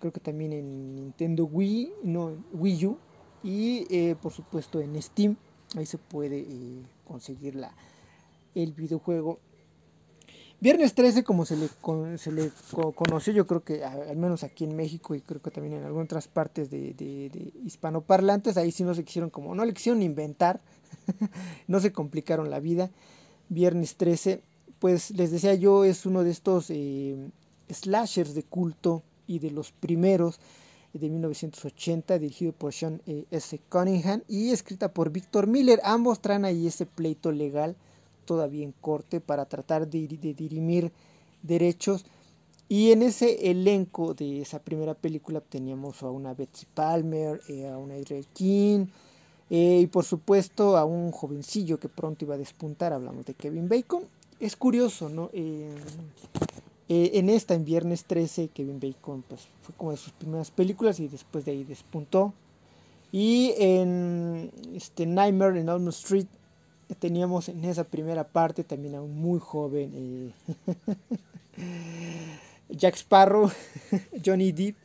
creo 0.00 0.12
que 0.12 0.20
también 0.20 0.52
en 0.52 0.94
Nintendo 0.94 1.44
Wii, 1.44 1.92
no, 2.02 2.32
Wii 2.52 2.86
U 2.86 2.98
y 3.42 3.86
eh, 3.88 4.16
por 4.20 4.32
supuesto 4.32 4.80
en 4.80 5.00
Steam, 5.00 5.36
ahí 5.76 5.86
se 5.86 5.98
puede 5.98 6.40
eh, 6.40 6.82
conseguir 7.06 7.54
la, 7.54 7.74
el 8.54 8.72
videojuego. 8.72 9.38
Viernes 10.64 10.94
13, 10.94 11.24
como 11.24 11.44
se 11.44 11.58
le, 11.58 11.68
se 12.16 12.32
le 12.32 12.50
conoció, 12.94 13.34
yo 13.34 13.46
creo 13.46 13.62
que 13.62 13.84
al 13.84 14.16
menos 14.16 14.44
aquí 14.44 14.64
en 14.64 14.74
México 14.74 15.14
y 15.14 15.20
creo 15.20 15.42
que 15.42 15.50
también 15.50 15.74
en 15.74 15.84
algunas 15.84 16.06
otras 16.06 16.26
partes 16.26 16.70
de 16.70 17.52
hispanoparlantes, 17.66 18.56
ahí 18.56 18.72
sí 18.72 18.82
no 18.82 18.94
se 18.94 19.04
quisieron 19.04 19.28
como, 19.28 19.54
no 19.54 19.66
le 19.66 19.74
quisieron 19.74 20.00
inventar, 20.00 20.62
no 21.68 21.80
se 21.80 21.92
complicaron 21.92 22.48
la 22.48 22.60
vida. 22.60 22.90
Viernes 23.50 23.96
13 23.96 24.40
pues 24.78 25.10
les 25.10 25.30
decía 25.30 25.52
yo, 25.52 25.84
es 25.84 26.06
uno 26.06 26.24
de 26.24 26.30
estos 26.30 26.70
eh, 26.70 27.14
slashers 27.68 28.34
de 28.34 28.44
culto 28.44 29.02
y 29.26 29.40
de 29.40 29.50
los 29.50 29.70
primeros 29.70 30.40
de 30.94 31.10
1980, 31.10 32.18
dirigido 32.18 32.52
por 32.52 32.72
Sean 32.72 33.02
eh, 33.06 33.26
S. 33.30 33.60
Cunningham 33.68 34.22
y 34.28 34.48
escrita 34.48 34.94
por 34.94 35.10
Victor 35.10 35.46
Miller. 35.46 35.82
Ambos 35.84 36.22
traen 36.22 36.46
ahí 36.46 36.66
ese 36.66 36.86
pleito 36.86 37.32
legal 37.32 37.76
todavía 38.24 38.64
en 38.64 38.72
corte 38.72 39.20
para 39.20 39.46
tratar 39.46 39.88
de, 39.88 40.06
dirimir 40.08 40.92
derechos. 41.42 42.04
Y 42.68 42.92
en 42.92 43.02
ese 43.02 43.50
elenco 43.50 44.14
de 44.14 44.40
esa 44.40 44.58
primera 44.58 44.94
película 44.94 45.40
teníamos 45.40 46.02
a 46.02 46.10
una 46.10 46.34
Betsy 46.34 46.66
Palmer, 46.72 47.40
eh, 47.48 47.68
a 47.68 47.76
una 47.76 47.98
Israel 47.98 48.26
King 48.32 48.86
y 49.50 49.86
por 49.88 50.04
supuesto 50.04 50.76
a 50.76 50.84
un 50.86 51.12
jovencillo 51.12 51.78
que 51.78 51.90
pronto 51.90 52.24
iba 52.24 52.34
a 52.34 52.38
despuntar, 52.38 52.94
hablamos 52.94 53.26
de 53.26 53.34
Kevin 53.34 53.68
Bacon 53.68 54.04
es 54.40 54.56
curioso, 54.56 55.08
¿no? 55.08 55.30
Eh, 55.32 55.74
eh, 56.88 57.10
en 57.14 57.30
esta, 57.30 57.54
en 57.54 57.64
Viernes 57.64 58.04
13, 58.04 58.48
Kevin 58.48 58.80
Bacon 58.80 59.24
pues, 59.26 59.48
fue 59.62 59.74
como 59.74 59.90
de 59.90 59.96
sus 59.96 60.12
primeras 60.12 60.50
películas 60.50 61.00
y 61.00 61.08
después 61.08 61.44
de 61.44 61.52
ahí 61.52 61.64
despuntó. 61.64 62.34
Y 63.12 63.54
en 63.56 64.50
este, 64.74 65.06
Nightmare 65.06 65.60
in 65.60 65.68
Elm 65.68 65.88
Street 65.88 66.26
teníamos 66.94 67.48
en 67.48 67.64
esa 67.64 67.84
primera 67.84 68.24
parte 68.24 68.64
también 68.64 68.94
a 68.94 69.02
un 69.02 69.16
muy 69.16 69.38
joven 69.38 69.92
eh, 69.94 70.32
Jack 72.68 72.96
Sparrow, 72.96 73.50
Johnny 74.24 74.52
Depp, 74.52 74.76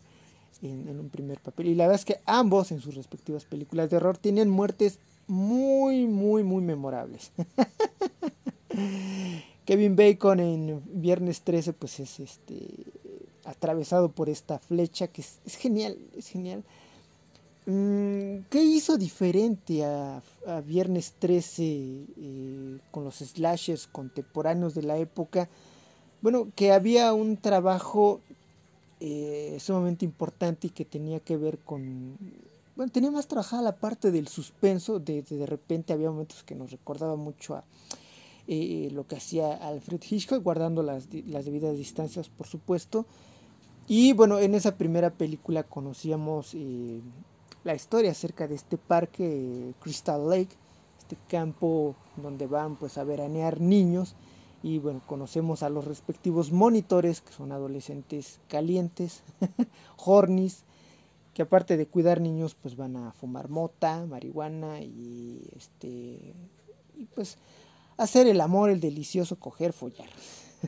en, 0.61 0.99
un 0.99 1.09
primer 1.09 1.39
papel. 1.39 1.67
Y 1.67 1.75
la 1.75 1.85
verdad 1.85 1.99
es 1.99 2.05
que 2.05 2.19
ambos 2.25 2.71
en 2.71 2.81
sus 2.81 2.95
respectivas 2.95 3.45
películas 3.45 3.89
de 3.89 3.97
horror 3.97 4.17
tienen 4.17 4.49
muertes 4.49 4.99
muy, 5.27 6.07
muy, 6.07 6.43
muy 6.43 6.61
memorables. 6.61 7.31
Kevin 9.65 9.95
Bacon 9.95 10.39
en 10.39 10.81
Viernes 11.01 11.41
13 11.41 11.73
pues 11.73 11.99
es 11.99 12.19
este 12.19 12.85
atravesado 13.45 14.11
por 14.11 14.29
esta 14.29 14.59
flecha 14.59 15.07
que 15.07 15.21
es, 15.21 15.39
genial, 15.57 15.97
es 16.15 16.27
genial. 16.27 16.63
Mm, 17.69 18.45
¿Qué 18.49 18.63
hizo 18.63 18.97
diferente 18.97 19.86
a, 19.86 20.23
Viernes 20.65 21.13
13 21.19 21.63
eh, 21.63 22.79
con 22.89 23.03
los 23.03 23.17
slashers 23.17 23.86
contemporáneos 23.86 24.73
de 24.73 24.82
la 24.82 24.97
época? 24.97 25.47
Bueno, 26.23 26.47
que 26.55 26.71
había 26.71 27.13
un 27.13 27.38
trabajo 27.38 28.21
eh, 28.99 29.55
sumamente 29.60 30.03
importante 30.03 30.65
y 30.67 30.69
que 30.71 30.84
tenía 30.84 31.19
que 31.19 31.38
ver 31.38 31.60
con... 31.60 32.17
Bueno, 32.75 32.91
tenía 32.91 33.12
más 33.12 33.27
trabajada 33.27 33.62
la 33.62 33.75
parte 33.75 34.10
del 34.10 34.27
suspenso, 34.27 34.97
de, 34.99 35.21
de 35.21 35.45
repente 35.45 35.93
había 35.93 36.10
momentos 36.10 36.43
que 36.43 36.55
nos 36.55 36.71
recordaba 36.71 37.17
mucho 37.17 37.53
a 37.53 37.63
eh, 38.47 38.89
lo 38.91 39.05
que 39.05 39.17
hacía 39.17 39.53
Alfred 39.53 40.01
Hitchcock, 40.10 40.41
guardando 40.41 40.82
las, 40.82 41.08
las 41.27 41.45
debidas 41.45 41.77
distancias, 41.77 42.29
por 42.29 42.47
supuesto. 42.47 43.05
Y 43.88 44.13
bueno, 44.13 44.39
en 44.39 44.55
esa 44.55 44.75
primera 44.75 45.12
película 45.12 45.62
conocíamos 45.62 46.55
la 47.63 47.75
historia 47.75 48.11
acerca 48.11 48.47
de 48.47 48.55
este 48.55 48.77
parque 48.77 49.73
Crystal 49.79 50.29
Lake, 50.29 50.55
este 50.99 51.17
campo 51.27 51.95
donde 52.17 52.47
van 52.47 52.75
pues 52.75 52.97
a 52.97 53.03
veranear 53.03 53.59
niños 53.59 54.15
y 54.61 54.79
bueno, 54.79 55.01
conocemos 55.07 55.63
a 55.63 55.69
los 55.69 55.85
respectivos 55.85 56.51
monitores 56.51 57.21
que 57.21 57.33
son 57.33 57.51
adolescentes 57.51 58.39
calientes, 58.47 59.23
hornis, 59.97 60.63
que 61.33 61.43
aparte 61.43 61.77
de 61.77 61.87
cuidar 61.87 62.19
niños 62.19 62.55
pues 62.61 62.75
van 62.75 62.97
a 62.97 63.13
fumar 63.13 63.49
mota, 63.49 64.05
marihuana 64.05 64.81
y 64.81 65.41
este 65.55 66.33
y 66.97 67.05
pues 67.15 67.37
hacer 67.97 68.27
el 68.27 68.41
amor, 68.41 68.69
el 68.69 68.79
delicioso 68.79 69.37
coger, 69.37 69.73
follar. 69.73 70.09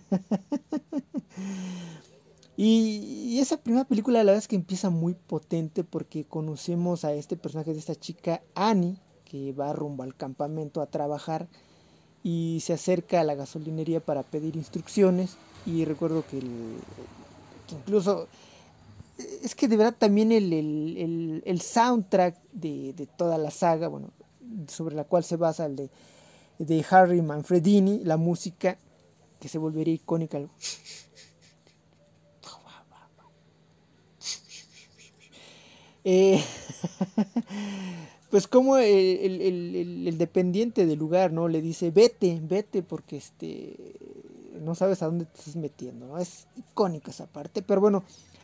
y, 2.57 3.39
esa 3.39 3.57
primera 3.57 3.85
película 3.85 4.19
la 4.19 4.25
verdad 4.25 4.37
es 4.37 4.47
que 4.47 4.55
empieza 4.55 4.89
muy 4.89 5.13
potente 5.13 5.83
porque 5.83 6.25
conocemos 6.25 7.05
a 7.05 7.13
este 7.13 7.37
personaje 7.37 7.73
de 7.73 7.79
esta 7.79 7.95
chica 7.95 8.41
Annie 8.55 8.97
que 9.25 9.53
va 9.53 9.73
rumbo 9.73 10.03
al 10.03 10.15
campamento 10.15 10.81
a 10.81 10.87
trabajar 10.87 11.47
y 12.23 12.59
se 12.61 12.73
acerca 12.73 13.21
a 13.21 13.23
la 13.23 13.35
gasolinería 13.35 13.99
para 13.99 14.23
pedir 14.23 14.55
instrucciones 14.55 15.37
y 15.65 15.85
recuerdo 15.85 16.23
que, 16.27 16.41
incluso 17.71 18.27
es 19.43 19.55
que 19.55 19.67
de 19.67 19.77
verdad 19.77 19.95
también 19.97 20.31
el, 20.31 21.61
soundtrack 21.61 22.37
de, 22.51 22.93
de, 22.93 23.05
toda 23.05 23.37
la 23.37 23.51
saga, 23.51 23.87
bueno, 23.87 24.11
sobre 24.67 24.95
la 24.95 25.03
cual 25.03 25.23
se 25.23 25.37
basa 25.37 25.65
el 25.65 25.75
de 25.75 25.89
de 26.65 26.85
Harry 26.91 27.21
Manfredini, 27.21 28.03
la 28.03 28.17
música 28.17 28.77
que 29.39 29.47
se 29.47 29.57
volvería 29.57 29.95
icónica. 29.95 30.39
Eh, 36.03 36.43
pues 38.29 38.47
como 38.47 38.77
el, 38.77 40.15
dependiente 40.17 40.85
del 40.85 40.99
lugar, 40.99 41.31
¿no? 41.31 41.47
Le 41.47 41.61
dice, 41.61 41.91
vete, 41.91 42.39
vete, 42.41 42.83
porque 42.83 43.17
este 43.17 43.75
no 44.61 44.75
sabes 44.75 45.01
a 45.01 45.07
dónde 45.07 45.25
te 45.25 45.39
estás 45.39 45.55
metiendo, 45.55 46.07
¿no? 46.07 46.17
Es 46.19 46.47
icónica 46.55 47.11
esa 47.11 47.25
parte, 47.25 47.61
pero 47.61 47.81
bueno, 47.81 48.03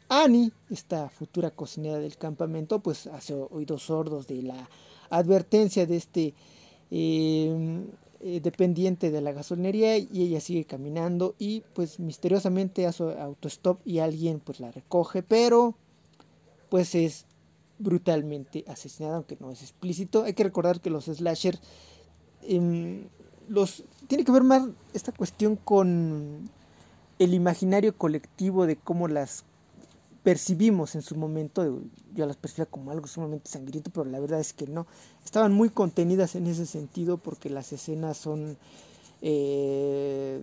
Annie, 0.10 0.52
esta 0.70 1.10
futura 1.10 1.52
cocinera 1.52 2.00
del 2.00 2.18
campamento, 2.18 2.80
pues 2.80 3.08
hace 3.08 3.34
oídos 3.34 3.84
sordos 3.84 4.26
de 4.28 4.42
la 4.42 4.70
advertencia 5.10 5.86
de 5.86 5.98
este 5.98 6.34
eh, 6.90 8.40
dependiente 8.42 9.12
de 9.12 9.22
la 9.22 9.32
gasolinería 9.32 9.98
y 9.98 10.24
ella 10.24 10.42
sigue 10.42 10.66
caminando 10.66 11.36
y 11.38 11.62
pues 11.74 12.00
misteriosamente 12.00 12.88
hace 12.88 13.04
autostop 13.20 13.80
y 13.86 14.00
alguien 14.00 14.40
pues 14.40 14.60
la 14.60 14.72
recoge 14.72 15.22
pero 15.22 15.76
pues 16.70 16.96
es 16.96 17.26
brutalmente 17.80 18.64
asesinada 18.68 19.16
aunque 19.18 19.38
no 19.40 19.52
es 19.52 19.62
explícito 19.62 20.24
hay 20.24 20.34
que 20.34 20.44
recordar 20.44 20.82
que 20.82 20.90
los 20.90 21.06
slasher 21.06 21.60
em, 22.44 23.08
los 23.48 23.84
tiene 24.08 24.24
que 24.24 24.32
ver 24.32 24.44
más 24.44 24.68
esta 24.94 25.12
cuestión 25.12 25.56
con 25.56 26.50
el 27.20 27.34
imaginario 27.34 27.98
colectivo 27.98 28.66
de 28.66 28.76
cómo 28.76 29.08
las 29.08 29.44
percibimos 30.28 30.94
en 30.96 31.02
su 31.02 31.16
momento, 31.16 31.80
yo 32.14 32.26
las 32.26 32.36
percibía 32.36 32.66
como 32.66 32.92
algo 32.92 33.08
sumamente 33.08 33.50
sangriento, 33.50 33.92
pero 33.94 34.04
la 34.04 34.20
verdad 34.20 34.42
es 34.42 34.52
que 34.52 34.68
no. 34.68 34.86
Estaban 35.24 35.54
muy 35.54 35.70
contenidas 35.70 36.36
en 36.36 36.48
ese 36.48 36.66
sentido 36.66 37.18
porque 37.18 37.50
las 37.50 37.72
escenas 37.72 38.18
son, 38.18 38.58
eh, 39.22 40.42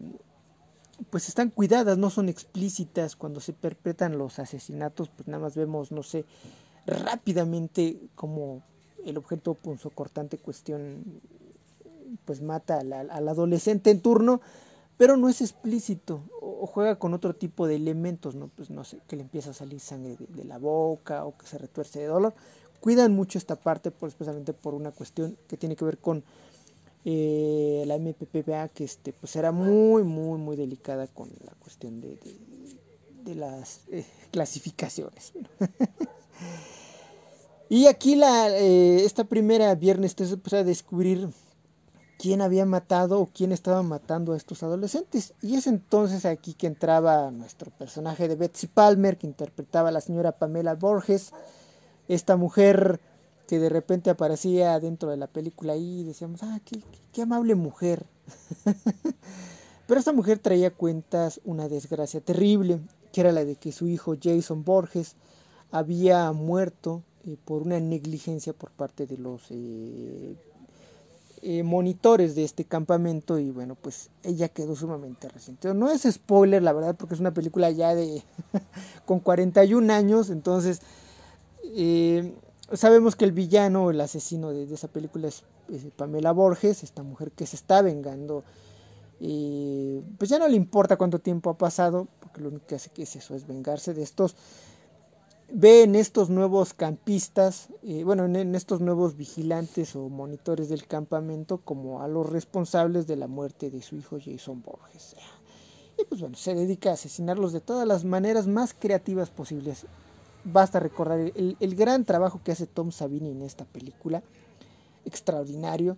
pues 1.11 1.29
están 1.29 1.51
cuidadas, 1.51 1.99
no 1.99 2.09
son 2.09 2.31
explícitas. 2.31 3.15
Cuando 3.15 3.41
se 3.41 3.53
perpetran 3.53 4.17
los 4.17 4.39
asesinatos, 4.39 5.11
pues 5.11 5.29
nada 5.29 5.43
más 5.43 5.55
vemos, 5.55 5.93
no 5.93 6.03
sé, 6.03 6.25
rápidamente 6.87 7.99
como 8.15 8.63
el 9.05 9.17
objeto 9.17 9.55
punzocortante 9.55 10.39
cuestión, 10.39 11.21
pues 12.25 12.41
mata 12.41 12.81
al, 12.81 12.93
al 12.93 13.29
adolescente 13.29 13.91
en 13.91 14.01
turno 14.01 14.41
pero 14.97 15.17
no 15.17 15.29
es 15.29 15.41
explícito 15.41 16.23
o, 16.41 16.67
juega 16.67 16.99
con 16.99 17.15
otro 17.15 17.35
tipo 17.35 17.67
de 17.67 17.77
elementos, 17.77 18.35
¿no? 18.35 18.49
Pues 18.49 18.71
no 18.71 18.85
sé, 18.85 18.99
que 19.09 19.17
le 19.17 19.23
empieza 19.23 19.51
a 19.51 19.55
salir 19.55 19.81
sangre 19.81 20.17
de, 20.29 20.45
la 20.45 20.59
boca 20.59 21.25
o 21.25 21.37
que 21.37 21.47
se 21.47 21.59
retuerce 21.59 22.01
de 22.01 22.07
dolor. 22.07 22.35
Cuidan 22.81 23.15
mucho 23.15 23.39
esta 23.39 23.57
parte, 23.57 23.91
por, 23.91 24.09
especialmente 24.09 24.53
por 24.53 24.75
una 24.75 24.91
cuestión 24.93 25.37
que 25.49 25.57
tiene 25.57 25.75
que 25.75 25.85
ver 25.85 25.99
con 25.99 26.23
eh, 27.05 27.85
la 27.87 27.99
MPPA, 27.99 28.69
que 28.69 28.85
este, 28.85 29.13
pues 29.13 29.35
era 29.37 29.53
muy, 29.53 30.05
muy, 30.05 30.39
muy 30.39 30.57
delicada 30.57 31.07
con 31.07 31.29
la 31.45 31.53
cuestión 31.55 32.01
de, 32.01 32.19
de 33.25 33.35
las 33.35 33.81
eh, 33.91 34.07
clasificaciones. 34.31 35.33
y 37.69 37.87
aquí 37.87 38.15
la, 38.15 38.51
eh, 38.51 39.05
esta 39.05 39.25
primera 39.25 39.75
viernes 39.75 40.15
se 40.17 40.25
empezó 40.25 40.59
a 40.59 40.65
descubrir 40.65 41.29
quién 42.19 42.41
había 42.41 42.65
matado 42.65 43.21
o 43.21 43.29
quién 43.33 43.53
estaba 43.53 43.83
matando 43.83 44.33
a 44.33 44.37
estos 44.37 44.63
adolescentes. 44.63 45.35
Y 45.43 45.57
es 45.57 45.67
entonces 45.67 46.25
aquí 46.25 46.55
que 46.55 46.67
entraba 46.67 47.31
nuestro 47.31 47.71
personaje 47.71 48.29
de 48.29 48.37
Betsy 48.37 48.67
Palmer, 48.67 49.19
que 49.19 49.27
interpretaba 49.27 49.91
a 49.91 49.93
la 49.93 50.01
señora 50.01 50.33
Pamela 50.33 50.75
Borges, 50.75 51.33
esta 52.09 52.37
mujer 52.37 53.01
que 53.47 53.59
de 53.59 53.69
repente 53.69 54.11
aparecía 54.11 54.79
dentro 54.81 55.11
de 55.11 55.17
la 55.17 55.27
película 55.27 55.77
y 55.77 56.05
decíamos, 56.05 56.43
ah, 56.43 56.61
qué, 56.65 56.83
qué 57.13 57.23
amable 57.23 57.55
mujer. 57.55 58.07
Pero 59.87 60.01
esta 60.01 60.13
mujer 60.13 60.39
traía 60.39 60.71
cuentas 60.71 61.41
una 61.45 61.69
desgracia 61.69 62.21
terrible, 62.21 62.81
que 63.13 63.21
era 63.21 63.33
la 63.33 63.45
de 63.45 63.57
que 63.57 63.71
su 63.71 63.87
hijo 63.87 64.15
Jason 64.21 64.65
Borges 64.65 65.15
había 65.75 66.31
muerto 66.31 67.03
eh, 67.27 67.37
por 67.45 67.63
una 67.63 67.81
negligencia 67.81 68.53
por 68.53 68.71
parte 68.71 69.09
de 69.09 69.19
los 69.19 69.43
eh, 69.51 70.37
eh, 71.43 71.65
monitores 71.65 72.37
de 72.37 72.45
este 72.45 72.65
campamento 72.65 73.41
y 73.41 73.51
bueno, 73.51 73.75
pues 73.75 74.09
ella 74.23 74.49
quedó 74.49 74.77
sumamente 74.77 75.29
resentida. 75.29 75.75
No 75.75 75.91
es 75.91 76.03
spoiler, 76.03 76.63
la 76.63 76.73
verdad, 76.73 76.95
porque 76.95 77.15
es 77.15 77.21
una 77.21 77.35
película 77.35 77.73
ya 77.73 77.93
de 77.93 78.23
con 79.05 79.19
41 79.19 79.93
años, 79.93 80.31
entonces 80.31 80.81
sabemos 82.73 83.17
que 83.17 83.25
el 83.25 83.33
villano, 83.33 83.91
el 83.91 84.01
asesino 84.01 84.51
de, 84.51 84.73
esa 84.73 84.87
película 84.87 85.27
es, 85.27 85.43
Pamela 85.97 86.31
Borges, 86.31 86.85
esta 86.85 87.03
mujer 87.03 87.33
que 87.33 87.47
se 87.47 87.57
está 87.57 87.83
vengando. 87.83 88.45
Pues 89.19 90.31
ya 90.31 90.39
no 90.39 90.47
le 90.47 90.55
importa 90.55 90.97
cuánto 90.97 91.19
tiempo 91.19 91.51
ha 91.51 91.59
pasado, 91.59 92.07
porque 92.21 92.43
lo 92.43 92.51
único 92.51 92.67
que 92.67 92.77
hace 92.77 92.91
que 92.91 93.03
es 93.03 93.17
eso, 93.17 93.35
es 93.35 93.49
vengarse 93.49 93.93
de 93.93 94.05
estos. 94.05 94.37
Ve 95.57 95.85
en 95.85 95.95
estos 95.95 96.31
nuevos 96.31 96.75
campistas, 96.75 97.69
eh, 97.85 98.03
bueno, 98.03 98.25
en, 98.25 98.55
estos 98.55 98.81
nuevos 98.81 99.17
vigilantes 99.17 99.95
o 99.95 100.09
monitores 100.09 100.69
del 100.69 100.87
campamento 100.87 101.59
como 101.59 102.03
a 102.03 102.09
los 102.09 102.29
responsables 102.29 103.07
de 103.07 103.17
la 103.17 103.29
muerte 103.29 103.71
de 103.71 103.81
su 103.81 103.97
hijo 103.97 104.19
Jason 104.23 104.63
Borges. 104.63 105.15
Y 105.97 106.05
pues 106.07 106.21
bueno, 106.21 106.37
se 106.37 106.55
dedica 106.55 106.91
a 106.91 106.95
asesinarlos 106.95 107.53
de 107.53 107.61
todas 107.61 107.87
las 107.87 108.05
maneras 108.05 108.49
más 108.49 108.75
creativas 108.75 109.31
posibles 109.31 109.87
basta 110.45 110.79
recordar 110.79 111.19
el, 111.19 111.75
gran 111.75 112.05
trabajo 112.05 112.41
que 112.45 112.53
hace 112.53 112.67
Tom 112.67 112.93
Savini 112.93 113.31
en 113.31 113.43
esta 113.43 113.65
película, 113.65 114.23
extraordinario. 115.05 115.97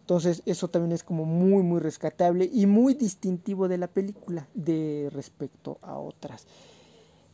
Entonces 0.00 0.42
eso 0.46 0.68
también 0.68 0.92
es 0.92 1.02
como 1.02 1.24
muy 1.24 1.62
muy 1.62 1.80
rescatable 1.80 2.48
y 2.52 2.66
muy 2.66 2.94
distintivo 2.94 3.66
de 3.66 3.78
la 3.78 3.88
película 3.88 4.46
de 4.54 5.10
respecto 5.12 5.78
a 5.82 5.98
otras. 5.98 6.46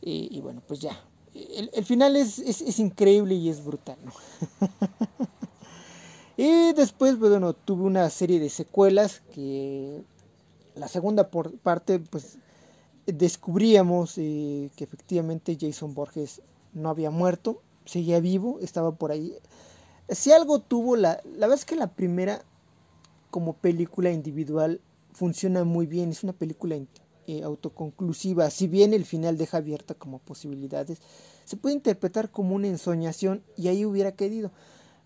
Y, 0.05 0.41
bueno, 0.41 0.61
pues 0.67 0.81
ya, 0.81 0.99
el, 1.33 1.85
final 1.85 2.15
es, 2.15 2.39
es, 2.39 2.79
increíble 2.79 3.35
y 3.35 3.49
es 3.49 3.63
brutal. 3.63 3.97
y 6.37 6.73
después, 6.73 7.15
pues, 7.17 7.31
bueno, 7.31 7.53
tuve 7.53 7.83
una 7.83 8.09
serie 8.09 8.39
de 8.39 8.49
secuelas 8.49 9.21
que 9.33 10.03
la 10.75 10.87
segunda 10.87 11.29
parte, 11.29 11.99
pues 11.99 12.37
descubríamos 13.05 14.17
eh, 14.17 14.69
que 14.75 14.83
efectivamente 14.83 15.57
Jason 15.59 15.93
Borges 15.93 16.41
no 16.73 16.89
había 16.89 17.09
muerto, 17.09 17.61
seguía 17.85 18.19
vivo, 18.19 18.59
estaba 18.61 18.95
por 18.95 19.11
ahí. 19.11 19.35
Si 20.09 20.31
algo 20.31 20.59
tuvo, 20.59 20.95
la, 20.95 21.21
la 21.23 21.47
verdad 21.47 21.59
es 21.59 21.65
que 21.65 21.75
la 21.75 21.87
primera 21.87 22.43
como 23.31 23.53
película 23.53 24.11
individual 24.11 24.81
funciona 25.13 25.63
muy 25.63 25.85
bien, 25.85 26.09
es 26.09 26.23
una 26.23 26.33
película 26.33 26.75
eh, 27.27 27.43
autoconclusiva, 27.43 28.49
si 28.49 28.67
bien 28.67 28.93
el 28.93 29.05
final 29.05 29.37
deja 29.37 29.57
abierta 29.57 29.93
como 29.93 30.19
posibilidades, 30.19 30.99
se 31.45 31.57
puede 31.57 31.75
interpretar 31.75 32.31
como 32.31 32.55
una 32.55 32.67
ensoñación 32.67 33.43
y 33.57 33.67
ahí 33.67 33.85
hubiera 33.85 34.13
querido. 34.13 34.51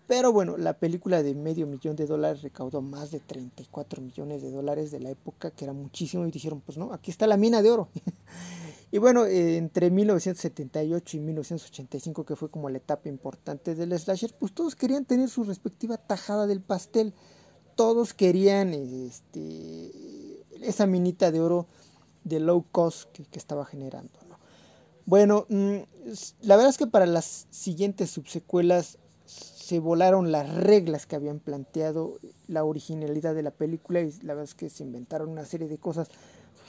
Pero 0.08 0.32
bueno, 0.32 0.56
la 0.56 0.72
película 0.78 1.22
de 1.22 1.34
medio 1.34 1.66
millón 1.66 1.94
de 1.94 2.06
dólares 2.06 2.40
recaudó 2.40 2.80
más 2.80 3.10
de 3.10 3.20
34 3.20 4.00
millones 4.00 4.40
de 4.40 4.50
dólares 4.50 4.90
de 4.90 5.00
la 5.00 5.10
época, 5.10 5.50
que 5.50 5.66
era 5.66 5.74
muchísimo, 5.74 6.26
y 6.26 6.30
dijeron, 6.30 6.62
pues 6.62 6.78
no, 6.78 6.94
aquí 6.94 7.10
está 7.10 7.26
la 7.26 7.36
mina 7.36 7.60
de 7.60 7.70
oro. 7.70 7.90
y 8.90 8.96
bueno, 8.96 9.26
eh, 9.26 9.58
entre 9.58 9.90
1978 9.90 11.16
y 11.18 11.20
1985, 11.20 12.24
que 12.24 12.36
fue 12.36 12.50
como 12.50 12.70
la 12.70 12.78
etapa 12.78 13.10
importante 13.10 13.74
del 13.74 13.98
slasher, 13.98 14.34
pues 14.40 14.54
todos 14.54 14.76
querían 14.76 15.04
tener 15.04 15.28
su 15.28 15.44
respectiva 15.44 15.98
tajada 15.98 16.46
del 16.46 16.62
pastel. 16.62 17.12
Todos 17.74 18.14
querían 18.14 18.72
este, 18.72 19.92
esa 20.62 20.86
minita 20.86 21.30
de 21.30 21.40
oro 21.40 21.66
de 22.28 22.40
low 22.40 22.64
cost 22.70 23.10
que, 23.12 23.38
estaba 23.38 23.64
generando. 23.64 24.18
¿no? 24.28 24.38
Bueno, 25.06 25.46
mm, 25.48 25.76
la 26.42 26.56
verdad 26.56 26.70
es 26.70 26.78
que 26.78 26.86
para 26.86 27.06
las 27.06 27.46
siguientes 27.50 28.10
subsecuelas 28.10 28.98
se 29.24 29.78
volaron 29.78 30.32
las 30.32 30.54
reglas 30.54 31.06
que 31.06 31.16
habían 31.16 31.40
planteado 31.40 32.18
la 32.46 32.64
originalidad 32.64 33.34
de 33.34 33.42
la 33.42 33.50
película 33.50 34.00
y 34.00 34.10
la 34.22 34.34
verdad 34.34 34.44
es 34.44 34.54
que 34.54 34.70
se 34.70 34.82
inventaron 34.82 35.28
una 35.28 35.44
serie 35.44 35.68
de 35.68 35.76
cosas, 35.76 36.08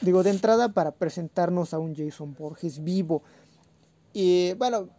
digo, 0.02 0.24
de 0.24 0.32
entrada 0.32 0.74
para 0.74 0.92
presentarnos 0.92 1.74
a 1.74 1.80
un 1.80 1.96
Jason 1.96 2.36
Borges 2.38 2.84
vivo. 2.84 3.24
Y 4.12 4.54
bueno, 4.56 4.90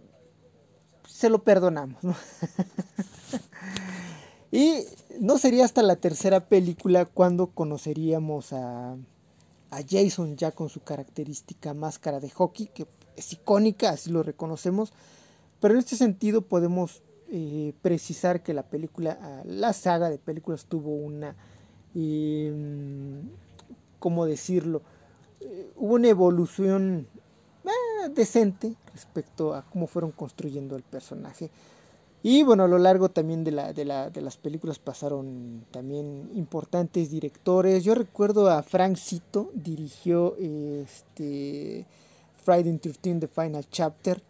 se 1.07 1.29
lo 1.29 1.42
perdonamos. 1.42 2.03
y 4.51 4.85
no 5.18 5.37
sería 5.37 5.66
hasta 5.66 5.83
la 5.83 5.96
tercera 5.96 6.49
película 6.49 7.05
cuando 7.05 7.49
conoceríamos 7.49 8.55
a, 8.55 8.96
a 9.70 9.80
Jason 9.88 10.37
ya 10.37 10.52
con 10.52 10.68
su 10.68 10.80
característica 10.80 11.74
máscara 11.74 12.20
de 12.20 12.30
hockey, 12.30 12.66
que 12.66 12.87
es 13.16 13.33
icónica, 13.33 13.90
así 13.90 14.11
lo 14.11 14.22
reconocemos. 14.22 14.92
Pero 15.61 15.74
en 15.74 15.80
este 15.80 15.96
sentido 15.96 16.42
podemos 16.42 17.02
eh, 17.28 17.74
precisar 17.83 18.42
que 18.42 18.54
la 18.54 18.64
película, 18.64 19.18
ah, 19.20 19.42
la 19.44 19.72
saga 19.72 20.11
de 20.11 20.18
películas 20.18 20.64
tuvo 20.64 20.90
una, 20.90 21.37
em, 21.94 23.28
¿cómo 23.98 24.26
decirlo? 24.26 24.83
Eh, 25.40 25.70
hubo 25.76 25.94
una 25.94 26.09
evolución 26.09 27.06
ah, 27.64 28.09
decente 28.09 28.74
respecto 28.92 29.54
a 29.54 29.62
cómo 29.62 29.87
fueron 29.87 30.11
construyendo 30.11 30.74
el 30.76 30.83
personaje. 30.83 31.50
Y 32.22 32.42
bueno, 32.42 32.64
a 32.64 32.68
lo 32.68 32.78
largo 32.78 33.09
también 33.09 33.44
de, 33.44 33.50
la, 33.50 33.72
de, 33.72 33.87
la, 33.87 34.11
de 34.11 34.20
las 34.20 34.37
películas 34.37 34.78
pasaron 34.78 35.64
también 35.70 36.30
importantes 36.35 37.11
directores. 37.11 37.83
Yo 37.83 37.94
recuerdo 37.94 38.50
a 38.50 38.62
Frank 38.62 38.96
Cito, 38.96 39.50
dirigió 39.54 40.37
este, 40.37 41.87
Friday 42.44 42.76
13, 42.76 43.20
The 43.20 43.28
Final 43.28 43.66
Chapter. 43.70 44.22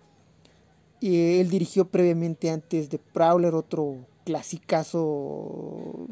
Y 1.00 1.40
él 1.40 1.50
dirigió 1.50 1.87
previamente 1.87 2.50
antes 2.50 2.90
de 2.90 2.98
Prowler 2.98 3.55
otro 3.55 3.96
clasicazo, 4.24 6.07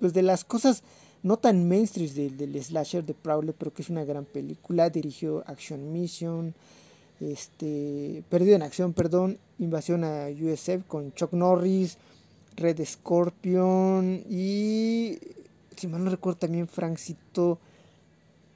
pues 0.00 0.14
de 0.14 0.22
las 0.22 0.44
cosas 0.44 0.84
no 1.22 1.36
tan 1.36 1.68
mainstream 1.68 2.14
del, 2.14 2.36
del 2.36 2.64
slasher 2.64 3.04
de 3.04 3.12
Prowler, 3.12 3.54
pero 3.54 3.74
que 3.74 3.82
es 3.82 3.90
una 3.90 4.04
gran 4.04 4.24
película. 4.24 4.88
Dirigió 4.88 5.42
Action 5.46 5.92
Mission, 5.92 6.54
este, 7.20 8.22
Perdido 8.28 8.56
en 8.56 8.62
Acción, 8.62 8.92
perdón, 8.92 9.38
Invasión 9.58 10.04
a 10.04 10.28
USF 10.28 10.86
con 10.86 11.12
Chuck 11.14 11.32
Norris, 11.32 11.98
Red 12.56 12.84
Scorpion 12.84 14.24
y, 14.28 15.18
si 15.76 15.86
mal 15.88 16.04
no 16.04 16.10
recuerdo, 16.10 16.38
también 16.40 16.68
Francito 16.68 17.58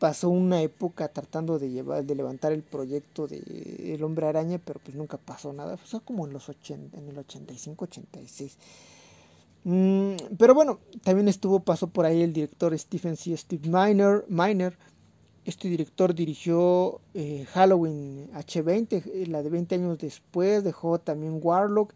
pasó 0.02 0.30
una 0.30 0.60
época 0.62 1.06
tratando 1.06 1.60
de 1.60 1.70
llevar, 1.70 2.04
de 2.04 2.16
levantar 2.16 2.50
el 2.50 2.64
proyecto 2.64 3.28
de 3.28 3.94
El 3.94 4.02
Hombre 4.02 4.26
Araña, 4.26 4.58
pero 4.58 4.80
pues 4.82 4.96
nunca 4.96 5.16
pasó 5.16 5.52
nada. 5.52 5.76
Fue 5.76 6.00
como 6.00 6.26
en 6.26 6.32
los 6.32 6.48
80, 6.48 6.98
en 6.98 7.08
el 7.08 7.18
85, 7.18 7.84
86. 7.84 8.58
Mm, 9.62 10.14
pero 10.36 10.54
bueno, 10.54 10.80
también 11.04 11.28
estuvo, 11.28 11.60
pasó 11.60 11.86
por 11.86 12.04
ahí 12.04 12.20
el 12.22 12.32
director 12.32 12.76
Stephen 12.76 13.16
C. 13.16 13.36
Steve 13.36 13.68
Miner. 13.68 14.24
Miner. 14.28 14.76
Este 15.44 15.68
director 15.68 16.14
dirigió 16.14 17.00
eh, 17.14 17.46
Halloween 17.52 18.30
H20, 18.32 19.02
eh, 19.06 19.26
la 19.26 19.42
de 19.42 19.50
20 19.50 19.74
años 19.74 19.98
después, 19.98 20.62
dejó 20.62 21.00
también 21.00 21.40
Warlock, 21.42 21.92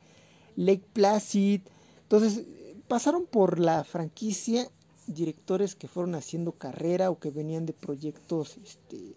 Lake 0.57 0.83
Placid. 0.93 1.61
Entonces, 2.03 2.45
pasaron 2.89 3.25
por 3.27 3.61
la 3.61 3.85
franquicia 3.85 4.69
directores 5.07 5.77
que 5.77 5.87
fueron 5.87 6.17
haciendo 6.17 6.53
carrera 6.53 7.11
o 7.11 7.21
que 7.21 7.31
venían 7.31 7.67
de 7.67 7.73
proyectos 7.73 8.59
este, 8.65 9.15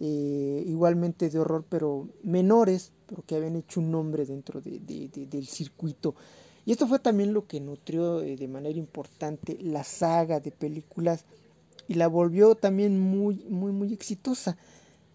eh, 0.00 0.64
igualmente 0.66 1.28
de 1.28 1.38
horror, 1.38 1.66
pero 1.68 2.08
menores, 2.22 2.92
pero 3.06 3.22
que 3.26 3.36
habían 3.36 3.56
hecho 3.56 3.80
un 3.80 3.90
nombre 3.90 4.24
dentro 4.24 4.62
de, 4.62 4.78
del 4.78 5.46
circuito. 5.46 6.14
Y 6.64 6.72
esto 6.72 6.86
fue 6.86 7.00
también 7.00 7.34
lo 7.34 7.46
que 7.46 7.60
nutrió 7.60 8.20
de 8.20 8.48
manera 8.48 8.78
importante 8.78 9.58
la 9.60 9.84
saga 9.84 10.40
de 10.40 10.52
películas 10.52 11.26
y 11.88 11.94
la 11.94 12.06
volvió 12.06 12.54
también 12.54 13.00
muy, 13.00 13.44
muy, 13.48 13.72
muy 13.72 13.92
exitosa. 13.92 14.56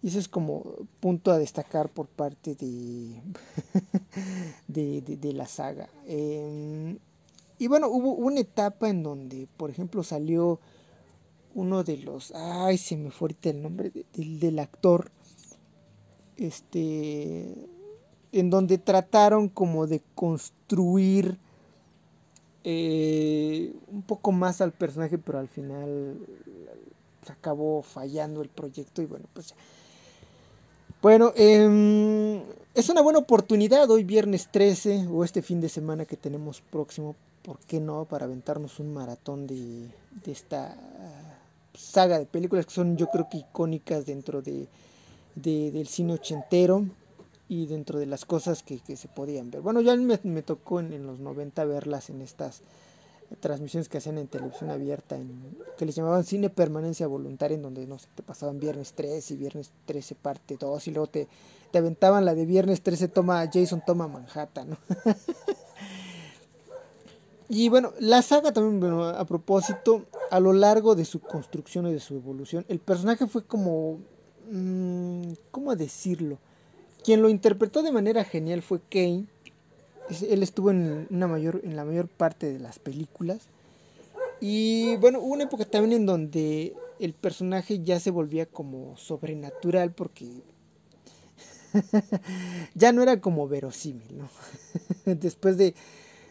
Y 0.02 0.08
eso 0.08 0.18
es 0.18 0.28
como 0.28 0.64
punto 1.00 1.30
a 1.30 1.38
destacar 1.38 1.88
por 1.88 2.08
parte 2.08 2.56
de, 4.68 5.00
de, 5.00 5.32
la 5.32 5.46
saga. 5.46 5.88
Em, 6.06 6.98
y 7.58 7.68
bueno, 7.68 7.88
hubo 7.88 8.14
una 8.14 8.40
etapa 8.40 8.90
en 8.90 9.02
donde, 9.02 9.48
por 9.56 9.70
ejemplo, 9.70 10.02
salió 10.02 10.60
uno 11.54 11.84
de 11.84 11.98
los. 11.98 12.32
Ay, 12.32 12.76
se 12.76 12.96
me 12.96 13.10
fue 13.10 13.26
ahorita 13.26 13.50
el 13.50 13.62
nombre 13.62 13.92
del, 14.12 14.40
del 14.40 14.58
actor. 14.58 15.10
este, 16.36 17.54
en 18.32 18.50
donde 18.50 18.78
trataron 18.78 19.48
como 19.48 19.86
de 19.86 20.02
construir 20.16 21.38
eh, 22.64 23.72
un 23.88 24.02
poco 24.02 24.32
más 24.32 24.60
al 24.60 24.72
personaje, 24.72 25.18
pero 25.18 25.38
al 25.38 25.48
final 25.48 26.16
se 27.24 27.32
acabó 27.32 27.82
fallando 27.82 28.42
el 28.42 28.48
proyecto 28.48 29.02
y 29.02 29.06
bueno, 29.06 29.26
pues... 29.32 29.54
Bueno, 31.02 31.34
eh, 31.36 32.42
es 32.74 32.88
una 32.88 33.02
buena 33.02 33.18
oportunidad 33.18 33.90
hoy 33.90 34.04
viernes 34.04 34.48
13 34.50 35.08
o 35.08 35.22
este 35.22 35.42
fin 35.42 35.60
de 35.60 35.68
semana 35.68 36.06
que 36.06 36.16
tenemos 36.16 36.62
próximo, 36.62 37.14
¿por 37.42 37.58
qué 37.58 37.78
no? 37.78 38.06
Para 38.06 38.24
aventarnos 38.24 38.80
un 38.80 38.94
maratón 38.94 39.46
de, 39.46 39.90
de 40.24 40.32
esta 40.32 40.74
saga 41.74 42.18
de 42.18 42.24
películas 42.24 42.64
que 42.64 42.72
son 42.72 42.96
yo 42.96 43.08
creo 43.10 43.28
que 43.28 43.38
icónicas 43.38 44.06
dentro 44.06 44.40
de, 44.40 44.66
de 45.34 45.70
del 45.70 45.88
cine 45.88 46.14
ochentero 46.14 46.86
y 47.48 47.66
dentro 47.66 47.98
de 47.98 48.06
las 48.06 48.24
cosas 48.24 48.62
que, 48.62 48.80
que 48.80 48.96
se 48.96 49.08
podían 49.08 49.50
ver. 49.50 49.60
Bueno, 49.60 49.80
ya 49.80 49.96
me, 49.96 50.18
me 50.22 50.42
tocó 50.42 50.80
en, 50.80 50.92
en, 50.92 51.06
los 51.06 51.20
90 51.20 51.64
verlas 51.64 52.10
en 52.10 52.22
estas 52.22 52.62
transmisiones 53.40 53.88
que 53.88 53.98
hacían 53.98 54.18
en 54.18 54.28
televisión 54.28 54.70
abierta, 54.70 55.16
que 55.76 55.86
les 55.86 55.94
llamaban 55.94 56.24
cine 56.24 56.50
permanencia 56.50 57.06
voluntaria, 57.06 57.56
en 57.56 57.62
donde 57.62 57.86
no 57.86 57.98
sé, 57.98 58.08
te 58.14 58.22
pasaban 58.22 58.60
viernes 58.60 58.92
13 58.92 59.34
y 59.34 59.36
viernes 59.36 59.72
13 59.86 60.14
parte 60.14 60.56
2 60.58 60.88
y 60.88 60.90
luego 60.92 61.08
te, 61.08 61.28
te 61.70 61.78
aventaban 61.78 62.24
la 62.24 62.34
de 62.34 62.46
viernes 62.46 62.82
13 62.82 63.08
toma 63.08 63.48
Jason 63.52 63.82
toma 63.84 64.08
Manhattan, 64.08 64.70
¿no? 64.70 64.78
y 67.48 67.68
bueno, 67.68 67.92
la 67.98 68.22
saga 68.22 68.52
también, 68.52 68.80
bueno, 68.80 69.04
a 69.04 69.24
propósito, 69.24 70.04
a 70.30 70.40
lo 70.40 70.52
largo 70.52 70.94
de 70.94 71.04
su 71.04 71.20
construcción 71.20 71.86
y 71.88 71.92
de 71.92 72.00
su 72.00 72.16
evolución, 72.16 72.64
el 72.68 72.78
personaje 72.78 73.26
fue 73.26 73.44
como, 73.44 74.00
mmm, 74.50 75.32
¿cómo 75.50 75.74
decirlo? 75.74 76.38
Quien 77.04 77.20
lo 77.20 77.28
interpretó 77.28 77.82
de 77.82 77.92
manera 77.92 78.24
genial 78.24 78.62
fue 78.62 78.80
Kane. 78.80 79.26
Él 80.28 80.42
estuvo 80.42 80.70
en, 80.70 81.06
una 81.10 81.28
mayor, 81.28 81.60
en 81.62 81.76
la 81.76 81.84
mayor 81.84 82.08
parte 82.08 82.50
de 82.50 82.58
las 82.58 82.78
películas. 82.78 83.48
Y 84.40 84.96
bueno, 84.96 85.20
hubo 85.20 85.34
una 85.34 85.44
época 85.44 85.66
también 85.66 86.00
en 86.00 86.06
donde 86.06 86.74
el 86.98 87.12
personaje 87.12 87.82
ya 87.82 88.00
se 88.00 88.10
volvía 88.10 88.46
como 88.46 88.96
sobrenatural 88.96 89.92
porque 89.92 90.26
ya 92.74 92.92
no 92.92 93.02
era 93.02 93.20
como 93.20 93.48
verosímil, 93.48 94.18
¿no? 94.18 94.28
Después 95.14 95.58
de, 95.58 95.74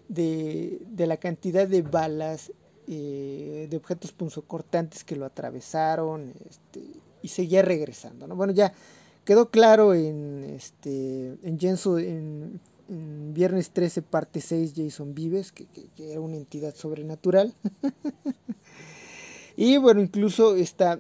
de, 0.08 1.08
la 1.08 1.18
cantidad 1.18 1.68
de 1.68 1.82
balas, 1.82 2.52
eh, 2.88 3.68
de 3.70 3.78
objetos 3.78 4.12
punzocortantes 4.12 5.04
que 5.04 5.16
lo 5.16 5.26
atravesaron 5.26 6.34
este, 6.50 6.82
y 7.22 7.28
seguía 7.28 7.62
regresando, 7.62 8.28
¿no? 8.28 8.36
Bueno, 8.36 8.54
ya 8.54 8.74
quedó 9.26 9.50
claro 9.50 9.94
en 9.94 10.44
este 10.44 11.38
en, 11.44 12.60
en, 12.90 13.34
Viernes 13.34 13.72
13 13.72 14.02
parte 14.02 14.42
6 14.42 14.74
Jason 14.76 15.16
Vives 15.16 15.52
que, 15.52 15.66
que, 15.66 15.88
que 15.96 16.12
era 16.12 16.22
una 16.22 16.38
entidad 16.38 16.76
sobrenatural. 16.76 17.54
Y 19.56 19.78
bueno 19.78 20.02
incluso 20.02 20.56
está 20.56 21.00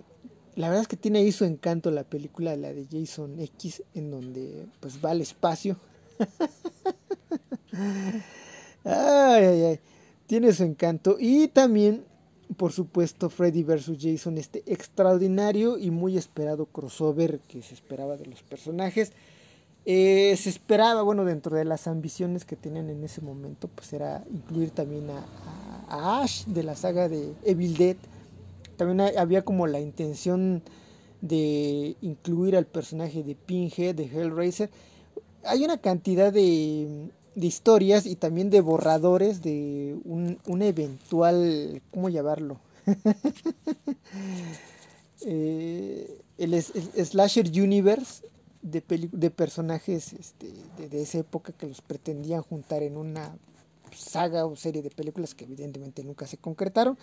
la 0.55 0.67
verdad 0.67 0.83
es 0.83 0.87
que 0.87 0.97
tiene 0.97 1.19
ahí 1.19 1.31
su 1.31 1.45
encanto 1.45 1.89
la 1.89 2.03
película 2.03 2.55
la 2.55 2.71
de 2.71 2.85
Jason 2.85 3.39
X 3.39 3.81
en 3.95 4.11
donde 4.11 4.67
pues 4.79 5.03
va 5.03 5.11
al 5.11 5.21
espacio. 5.21 5.77
Ay, 8.85 9.45
ay, 9.45 9.63
ay. 9.63 9.79
tiene 10.27 10.51
su 10.51 10.63
encanto. 10.63 11.15
Y 11.17 11.47
también 11.47 12.03
por 12.57 12.71
supuesto 12.71 13.29
Freddy 13.29 13.63
vs. 13.63 13.97
Jason, 13.99 14.37
este 14.37 14.63
extraordinario 14.65 15.77
y 15.77 15.91
muy 15.91 16.17
esperado 16.17 16.65
crossover 16.65 17.39
que 17.41 17.61
se 17.61 17.73
esperaba 17.73 18.17
de 18.17 18.25
los 18.25 18.43
personajes. 18.43 19.11
Eh, 19.85 20.35
se 20.37 20.49
esperaba, 20.49 21.01
bueno, 21.01 21.25
dentro 21.25 21.57
de 21.57 21.65
las 21.65 21.87
ambiciones 21.87 22.45
que 22.45 22.55
tenían 22.55 22.89
en 22.89 23.03
ese 23.03 23.21
momento, 23.21 23.67
pues 23.67 23.91
era 23.91 24.23
incluir 24.31 24.71
también 24.71 25.09
a, 25.09 25.25
a, 25.89 26.19
a 26.19 26.23
Ash 26.23 26.45
de 26.45 26.63
la 26.63 26.75
saga 26.75 27.09
de 27.09 27.33
Evil 27.43 27.75
Dead. 27.75 27.97
También 28.77 29.01
había 29.17 29.43
como 29.43 29.67
la 29.67 29.79
intención 29.79 30.63
de 31.21 31.95
incluir 32.01 32.55
al 32.55 32.65
personaje 32.65 33.23
de 33.23 33.35
Pinhead, 33.35 33.95
de 33.95 34.05
Hellraiser. 34.05 34.69
Hay 35.45 35.63
una 35.63 35.77
cantidad 35.77 36.31
de, 36.31 37.09
de 37.35 37.47
historias 37.47 38.05
y 38.05 38.15
también 38.15 38.49
de 38.49 38.61
borradores 38.61 39.41
de 39.41 39.97
un, 40.05 40.39
un 40.45 40.61
eventual, 40.61 41.81
¿cómo 41.91 42.09
llamarlo? 42.09 42.59
eh, 45.25 46.21
el, 46.37 46.53
el, 46.53 47.05
Slasher 47.05 47.47
Universe 47.47 48.25
de, 48.61 48.83
de 49.11 49.31
personajes 49.31 50.13
este, 50.13 50.51
de, 50.77 50.89
de, 50.89 51.01
esa 51.01 51.19
época 51.19 51.53
que 51.53 51.67
los 51.67 51.81
pretendían 51.81 52.41
juntar 52.41 52.83
en 52.83 52.97
una 52.97 53.35
saga 53.95 54.45
o 54.45 54.55
serie 54.55 54.81
de 54.81 54.89
películas 54.89 55.35
que 55.35 55.45
evidentemente 55.45 56.03
nunca 56.03 56.27
se 56.27 56.37
concretaron, 56.37 56.97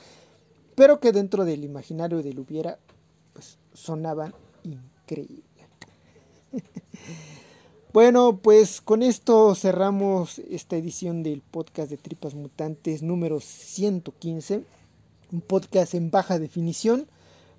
pero 0.74 1.00
que 1.00 1.12
dentro 1.12 1.44
del 1.44 1.64
imaginario 1.64 2.22
del 2.22 2.38
hubiera, 2.38 2.78
pues 3.32 3.58
sonaban 3.72 4.34
increíble. 4.64 5.44
Bueno, 7.92 8.38
pues 8.40 8.80
con 8.80 9.02
esto 9.02 9.52
cerramos 9.56 10.38
esta 10.38 10.76
edición 10.76 11.24
del 11.24 11.40
podcast 11.40 11.90
de 11.90 11.96
Tripas 11.96 12.34
Mutantes 12.36 13.02
número 13.02 13.40
115, 13.40 14.62
un 15.32 15.40
podcast 15.40 15.94
en 15.94 16.12
baja 16.12 16.38
definición. 16.38 17.08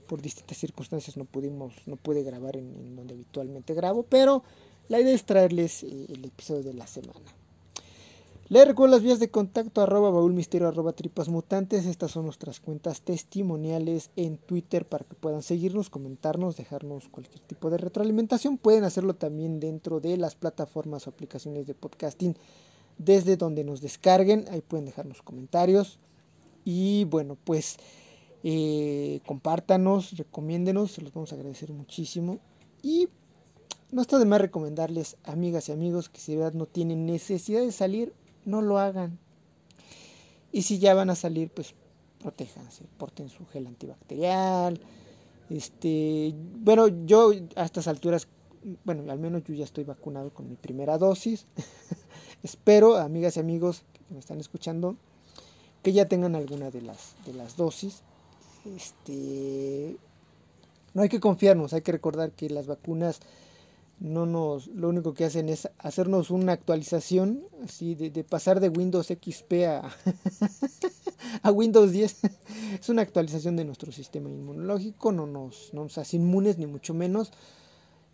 Por 0.08 0.22
distintas 0.22 0.58
circunstancias 0.58 1.18
no 1.18 1.26
pudimos, 1.26 1.74
no 1.86 1.98
pude 1.98 2.24
grabar 2.24 2.56
en, 2.56 2.74
en 2.78 2.96
donde 2.96 3.14
habitualmente 3.14 3.74
grabo, 3.74 4.04
pero 4.04 4.42
la 4.88 5.02
idea 5.02 5.14
es 5.14 5.26
traerles 5.26 5.84
eh, 5.84 6.06
el 6.08 6.24
episodio 6.24 6.64
de 6.64 6.76
la 6.76 6.88
semana. 6.88 7.20
Les 8.52 8.68
recuerdo 8.68 8.96
las 8.96 9.02
vías 9.02 9.22
de 9.22 9.32
contacto 9.32 9.80
arroba 9.80 10.10
baúlmisterio 10.10 10.68
arroba 10.68 10.92
tripas 10.92 11.30
mutantes. 11.30 11.86
Estas 11.86 12.12
son 12.12 12.26
nuestras 12.26 12.60
cuentas 12.60 13.02
testimoniales 13.02 14.10
en 14.18 14.36
Twitter 14.36 14.86
para 14.86 15.06
que 15.06 15.16
puedan 15.16 15.42
seguirnos, 15.42 15.90
comentarnos, 15.90 16.58
dejarnos 16.58 17.08
cualquier 17.08 17.40
tipo 17.40 17.70
de 17.70 17.78
retroalimentación. 17.78 18.58
Pueden 18.58 18.84
hacerlo 18.84 19.14
también 19.14 19.62
dentro 19.62 20.02
de 20.02 20.18
las 20.18 20.36
plataformas 20.36 21.08
o 21.08 21.12
aplicaciones 21.12 21.66
de 21.66 21.76
podcasting 21.76 22.36
desde 22.98 23.38
donde 23.38 23.64
nos 23.64 23.80
descarguen. 23.80 24.44
Ahí 24.52 24.60
pueden 24.60 24.86
dejarnos 24.86 25.22
comentarios. 25.22 25.98
Y 26.66 27.06
bueno, 27.06 27.38
pues 27.42 27.78
eh, 28.44 29.22
compártanos, 29.26 30.18
recomiéndenos, 30.18 30.92
se 30.92 31.02
los 31.02 31.14
vamos 31.14 31.32
a 31.32 31.36
agradecer 31.36 31.72
muchísimo. 31.72 32.40
Y 32.84 33.08
no 33.94 34.02
está 34.02 34.20
de 34.20 34.26
más 34.26 34.42
recomendarles, 34.42 35.16
amigas 35.24 35.70
y 35.70 35.72
amigos, 35.72 36.10
que 36.10 36.20
si 36.20 36.34
de 36.34 36.40
verdad 36.40 36.54
no 36.54 36.66
tienen 36.66 37.06
necesidad 37.06 37.62
de 37.62 37.72
salir, 37.72 38.14
no 38.46 38.62
lo 38.62 38.80
hagan. 38.80 39.20
Y 40.52 40.64
si 40.64 40.80
ya 40.80 40.94
van 40.94 41.10
a 41.10 41.16
salir, 41.16 41.50
pues 41.50 41.74
protéjanse, 42.22 42.86
porten 42.98 43.30
su 43.30 43.46
gel 43.48 43.68
antibacterial. 43.68 44.80
Este, 45.50 46.34
bueno, 46.36 46.88
yo 47.06 47.32
a 47.56 47.66
estas 47.66 47.88
alturas, 47.88 48.28
bueno, 48.84 49.12
al 49.12 49.20
menos 49.20 49.44
yo 49.44 49.54
ya 49.54 49.64
estoy 49.64 49.84
vacunado 49.84 50.30
con 50.32 50.48
mi 50.48 50.56
primera 50.56 50.98
dosis. 50.98 51.46
Espero, 52.44 52.98
amigas 52.98 53.38
y 53.38 53.40
amigos 53.40 53.84
que 53.94 54.14
me 54.14 54.20
están 54.20 54.40
escuchando, 54.40 54.96
que 55.84 55.94
ya 55.94 56.08
tengan 56.08 56.36
alguna 56.36 56.72
de 56.72 56.82
las 56.82 57.16
de 57.26 57.34
las 57.34 57.58
dosis. 57.58 58.02
Este, 58.66 59.98
no 60.94 61.02
hay 61.02 61.10
que 61.10 61.20
confiarnos, 61.20 61.74
hay 61.74 61.82
que 61.82 61.92
recordar 61.92 62.32
que 62.32 62.50
las 62.50 62.68
vacunas 62.68 63.20
no 64.02 64.26
nos 64.26 64.66
lo 64.68 64.90
único 64.90 65.14
que 65.14 65.26
hacen 65.26 65.48
es 65.48 65.70
hacernos 65.78 66.32
una 66.32 66.54
actualización 66.54 67.44
así 67.64 67.94
de, 67.94 68.10
de 68.10 68.24
pasar 68.24 68.60
de 68.60 68.70
Windows 68.70 69.08
XP 69.08 69.54
a, 69.68 69.96
a, 71.44 71.52
Windows 71.52 71.92
10 71.92 72.18
es 72.82 72.90
una 72.90 73.04
actualización 73.04 73.56
de 73.56 73.64
nuestro 73.64 73.92
sistema 73.92 74.28
inmunológico 74.28 75.12
no 75.12 75.28
nos, 75.28 75.72
no 75.74 75.84
nos 75.84 76.00
hace 76.00 76.18
inmunes 76.18 76.58
ni 76.58 76.66
mucho 76.66 76.96
menos 76.96 77.32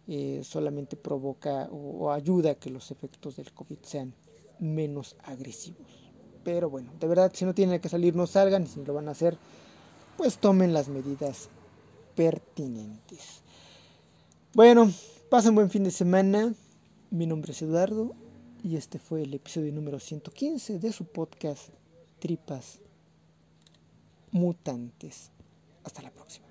eh, 0.09 0.41
solamente 0.43 0.97
provoca 0.97 1.69
o, 1.71 2.05
o, 2.05 2.11
ayuda 2.11 2.51
a 2.51 2.55
que 2.55 2.69
los 2.69 2.91
efectos 2.91 3.37
del 3.37 3.53
COVID 3.53 3.79
sean 3.81 4.13
menos 4.59 5.15
agresivos. 5.23 6.11
Pero 6.43 6.69
bueno 6.69 6.91
de 6.99 7.07
verdad 7.07 7.31
si 7.33 7.45
no 7.45 7.55
tienen 7.55 7.79
que 7.79 7.87
salir 7.87 8.13
no 8.13 8.27
salgan 8.27 8.63
y 8.63 8.67
si 8.67 8.83
lo 8.83 8.93
van 8.93 9.07
a 9.07 9.11
hacer 9.11 9.37
pues 10.17 10.37
tomen 10.37 10.73
las 10.73 10.89
medidas 10.89 11.47
pertinentes. 12.13 13.41
Bueno 14.53 14.91
Pasen 15.29 15.55
buen 15.55 15.69
fin 15.69 15.83
de 15.83 15.91
semana. 15.91 16.53
Mi 17.09 17.27
nombre 17.27 17.51
es 17.51 17.61
Eduardo 17.61 18.15
y 18.63 18.77
este 18.77 18.97
fue 18.97 19.23
el 19.23 19.33
episodio 19.33 19.73
número 19.73 19.99
115 19.99 20.79
de 20.79 20.93
su 20.93 21.03
podcast 21.03 21.67
Tripas 22.19 22.79
Mutantes. 24.31 25.31
Hasta 25.83 26.01
la 26.01 26.11
próxima. 26.11 26.46